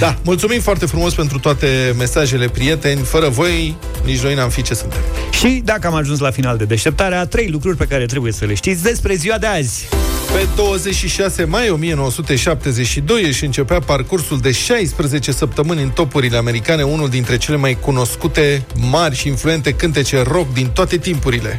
[0.00, 3.00] Da, mulțumim foarte frumos pentru toate mesajele, prieteni.
[3.00, 4.98] Fără voi, nici noi n-am fi ce suntem.
[5.30, 8.54] Și dacă am ajuns la final de deșteptare, trei lucruri pe care trebuie să le
[8.54, 9.88] știți despre ziua de azi.
[10.32, 17.36] Pe 26 mai 1972 își începea parcursul de 16 săptămâni în topurile americane, unul dintre
[17.36, 21.58] cele mai cunoscute, mari și influente cântece rock din toate timpurile.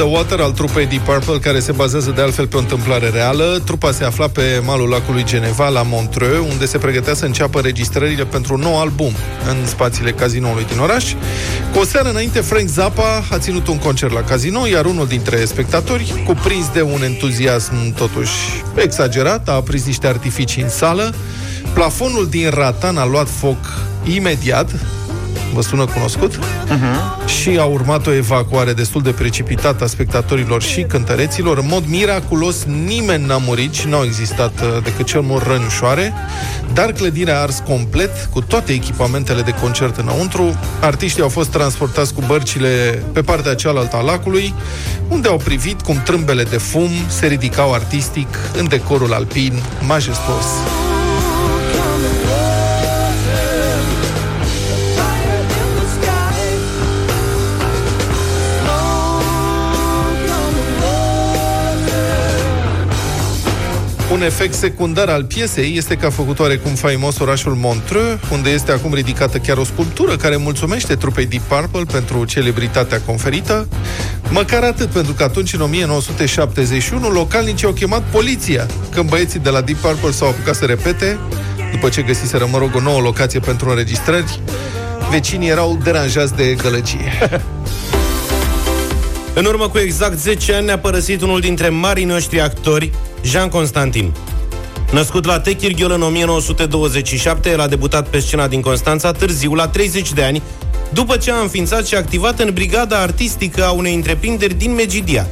[0.00, 3.08] On the Water al trupei Deep Purple, care se bazează de altfel pe o întâmplare
[3.08, 3.62] reală.
[3.64, 8.24] Trupa se afla pe malul lacului Geneva, la Montreux, unde se pregătea să înceapă registrările
[8.24, 9.12] pentru un nou album
[9.48, 11.12] în spațiile cazinoului din oraș.
[11.72, 15.44] Cu o seară înainte, Frank Zappa a ținut un concert la casino, iar unul dintre
[15.44, 18.32] spectatori, cuprins de un entuziasm totuși
[18.74, 21.14] exagerat, a aprins niște artificii în sală.
[21.74, 23.58] Plafonul din Ratan a luat foc
[24.04, 24.70] imediat,
[25.54, 26.36] Vă sună cunoscut?
[26.36, 27.26] Uh-huh.
[27.26, 31.58] Și a urmat o evacuare destul de precipitată a spectatorilor și cântăreților.
[31.58, 36.12] În mod miraculos, nimeni n-a murit și n-au existat uh, decât cel mult răni ușoare,
[36.72, 40.58] dar clădirea a ars complet, cu toate echipamentele de concert înăuntru.
[40.80, 44.54] Artiștii au fost transportați cu bărcile pe partea cealaltă a lacului,
[45.08, 48.28] unde au privit cum trâmbele de fum se ridicau artistic
[48.58, 49.52] în decorul alpin
[49.86, 50.44] majestos.
[64.16, 68.72] Un efect secundar al piesei este că a făcut oarecum faimos orașul Montreux, unde este
[68.72, 73.68] acum ridicată chiar o sculptură care mulțumește trupei Deep Purple pentru celebritatea conferită.
[74.30, 79.60] Măcar atât, pentru că atunci, în 1971, localnicii au chemat poliția, când băieții de la
[79.60, 81.18] Deep Purple s-au apucat să repete,
[81.72, 84.40] după ce găsiseră, mă rog, o nouă locație pentru înregistrări,
[85.10, 87.12] vecinii erau deranjați de gălăgie.
[89.38, 92.90] În urmă cu exact 10 ani ne-a părăsit unul dintre marii noștri actori,
[93.24, 94.12] Jean Constantin.
[94.92, 100.12] Născut la Techirghiol în 1927, el a debutat pe scena din Constanța târziu, la 30
[100.12, 100.42] de ani,
[100.92, 105.26] după ce a înființat și activat în brigada artistică a unei întreprinderi din Megidia.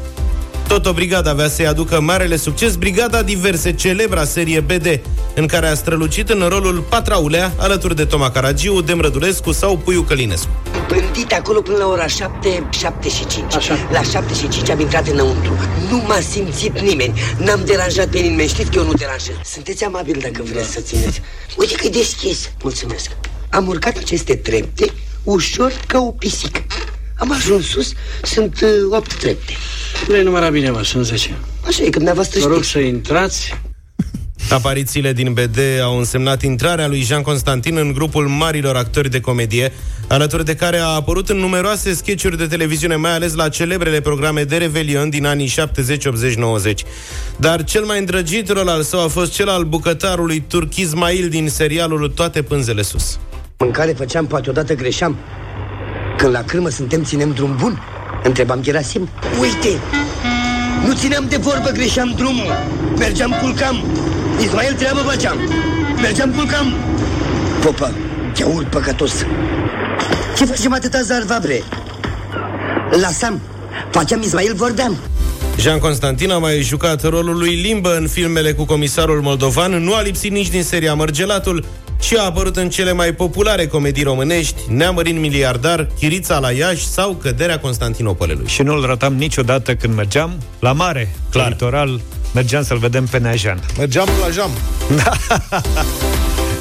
[0.74, 5.00] Tot o brigadă avea să-i aducă marele succes, brigada diverse, celebra serie BD,
[5.34, 10.48] în care a strălucit în rolul Patraulea, alături de Toma Caragiu, Demrădulescu sau Puiu Călinescu.
[10.88, 13.54] Pândit acolo până la ora 7, 7 și 5.
[13.54, 13.88] Așa.
[13.92, 15.58] La 7 și 5 am intrat înăuntru.
[15.90, 17.20] Nu m-a simțit nimeni.
[17.38, 18.48] N-am deranjat pe nimeni.
[18.48, 19.34] Știți că eu nu deranjez.
[19.44, 21.20] Sunteți amabil dacă vreți să țineți.
[21.56, 22.50] Uite că e deschis.
[22.62, 23.10] Mulțumesc.
[23.50, 24.92] Am urcat aceste trepte
[25.24, 26.64] ușor ca o pisică.
[27.18, 27.92] Am ajuns sus,
[28.22, 29.52] sunt uh, 8 trepte.
[30.08, 31.38] Le număra bine, mă, sunt 10.
[31.66, 32.70] Așa e, că dumneavoastră Vă rog știți.
[32.70, 33.54] să intrați.
[34.50, 39.72] Aparițiile din BD au însemnat intrarea lui Jean Constantin în grupul marilor actori de comedie,
[40.08, 44.42] alături de care a apărut în numeroase sketchuri de televiziune, mai ales la celebrele programe
[44.44, 46.84] de Revelion din anii 70, 80, 90.
[47.36, 51.48] Dar cel mai îndrăgit rol al său a fost cel al bucătarului turc Ismail din
[51.48, 53.18] serialul Toate pânzele sus.
[53.58, 55.16] Mâncare făceam, poate odată greșeam.
[56.16, 57.82] Când la crâmă suntem, ținem drum bun?
[58.22, 59.08] Întrebam Gerasim.
[59.40, 59.78] Uite!
[60.86, 62.52] Nu țineam de vorbă, greșeam drumul.
[62.98, 63.84] Mergeam, culcam.
[64.40, 65.38] Ismail treabă făceam.
[66.00, 66.74] Mergeam, culcam.
[67.62, 67.92] Popa,
[68.34, 69.26] chiaur păcătos.
[70.36, 71.62] Ce facem atâta zarva, bre?
[73.00, 73.40] Lasam.
[73.90, 74.96] Făceam, Ismail vorbeam.
[75.58, 80.00] Jean Constantin a mai jucat rolul lui Limbă în filmele cu comisarul moldovan, nu a
[80.00, 81.64] lipsit nici din seria Mărgelatul
[82.04, 87.12] și a apărut în cele mai populare comedii românești, Neamărin miliardar, Chirița la Iași sau
[87.14, 88.46] Căderea Constantinopolului.
[88.48, 91.48] Și nu-l ratam niciodată când mergeam la mare, Clar.
[91.48, 92.00] litoral,
[92.34, 93.60] mergeam să-l vedem pe Neajan.
[93.78, 94.50] Mergeam la jam.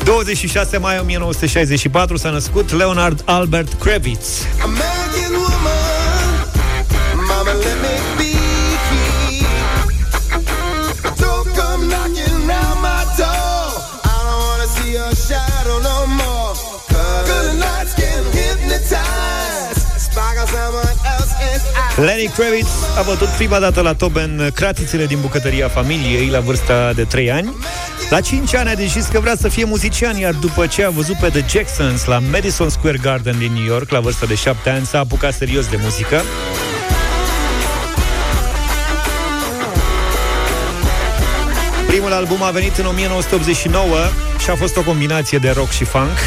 [0.04, 4.46] 26 mai 1964 s-a născut Leonard Albert Kravitz.
[4.64, 5.43] American
[21.98, 27.04] Lenny Kravitz a bătut prima dată la Toben cratițele din bucătăria familiei la vârsta de
[27.04, 27.56] 3 ani.
[28.10, 31.16] La 5 ani a decis că vrea să fie muzician, iar după ce a văzut
[31.16, 34.86] pe The Jacksons la Madison Square Garden din New York, la vârsta de 7 ani,
[34.86, 36.22] s-a apucat serios de muzică.
[41.88, 43.96] Primul album a venit în 1989
[44.44, 46.18] și a fost o combinație de rock și funk.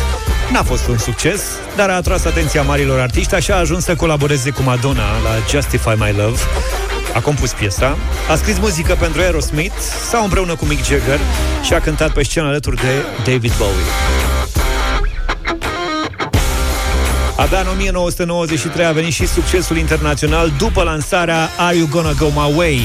[0.52, 1.42] N-a fost un succes,
[1.76, 5.94] dar a atras atenția marilor artiști, așa a ajuns să colaboreze cu Madonna la Justify
[5.98, 6.40] My Love.
[7.14, 7.96] A compus piesa,
[8.30, 9.78] a scris muzică pentru Aerosmith
[10.10, 11.18] sau împreună cu Mick Jagger
[11.62, 14.16] și a cântat pe scenă alături de David Bowie.
[17.36, 22.54] Abia în 1993 a venit și succesul internațional după lansarea Are You Gonna Go My
[22.56, 22.80] Way?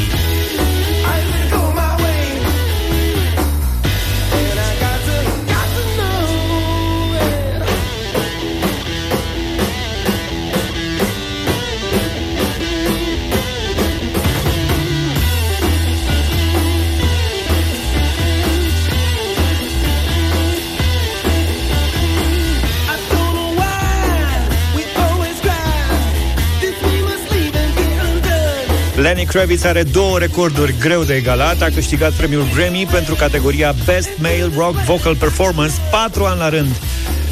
[29.01, 31.61] Lenny Kravitz are două recorduri greu de egalat.
[31.61, 36.81] A câștigat premiul Grammy pentru categoria Best Male Rock Vocal Performance patru ani la rând.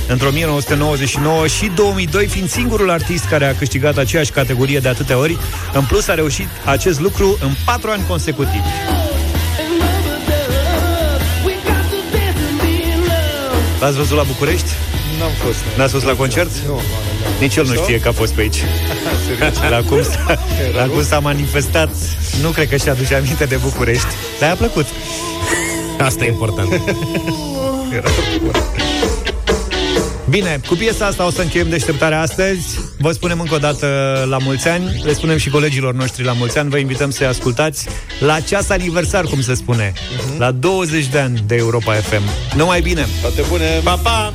[0.07, 5.38] Între 1999 și 2002, fiind singurul artist care a câștigat aceeași categorie de atâtea ori,
[5.74, 8.67] în plus a reușit acest lucru în patru ani consecutivi.
[13.80, 14.70] L-ați văzut la București?
[15.20, 15.59] N-am fost.
[15.78, 16.51] N-ați fost la concert?
[16.67, 16.82] Nu.
[17.39, 17.84] Nici el nu Sau?
[17.84, 18.57] știe că a fost pe aici.
[19.70, 20.39] la cum, s-a,
[20.76, 21.89] la cum s-a manifestat,
[22.41, 24.07] nu cred că și aduce aminte de București.
[24.39, 24.86] Dar a plăcut.
[25.99, 26.82] Asta e important.
[30.30, 32.80] Bine, cu piesa asta o să încheiem deșteptarea astăzi.
[32.97, 33.88] Vă spunem încă o dată
[34.30, 37.86] la mulți ani, le spunem și colegilor noștri la mulți ani, vă invităm să-i ascultați
[38.20, 39.93] la ceas aniversar, cum se spune,
[40.38, 42.22] la 20 de ani de Europa FM.
[42.55, 43.07] Numai bine!
[43.22, 43.80] Toate bune!
[43.84, 44.34] Pa, pa!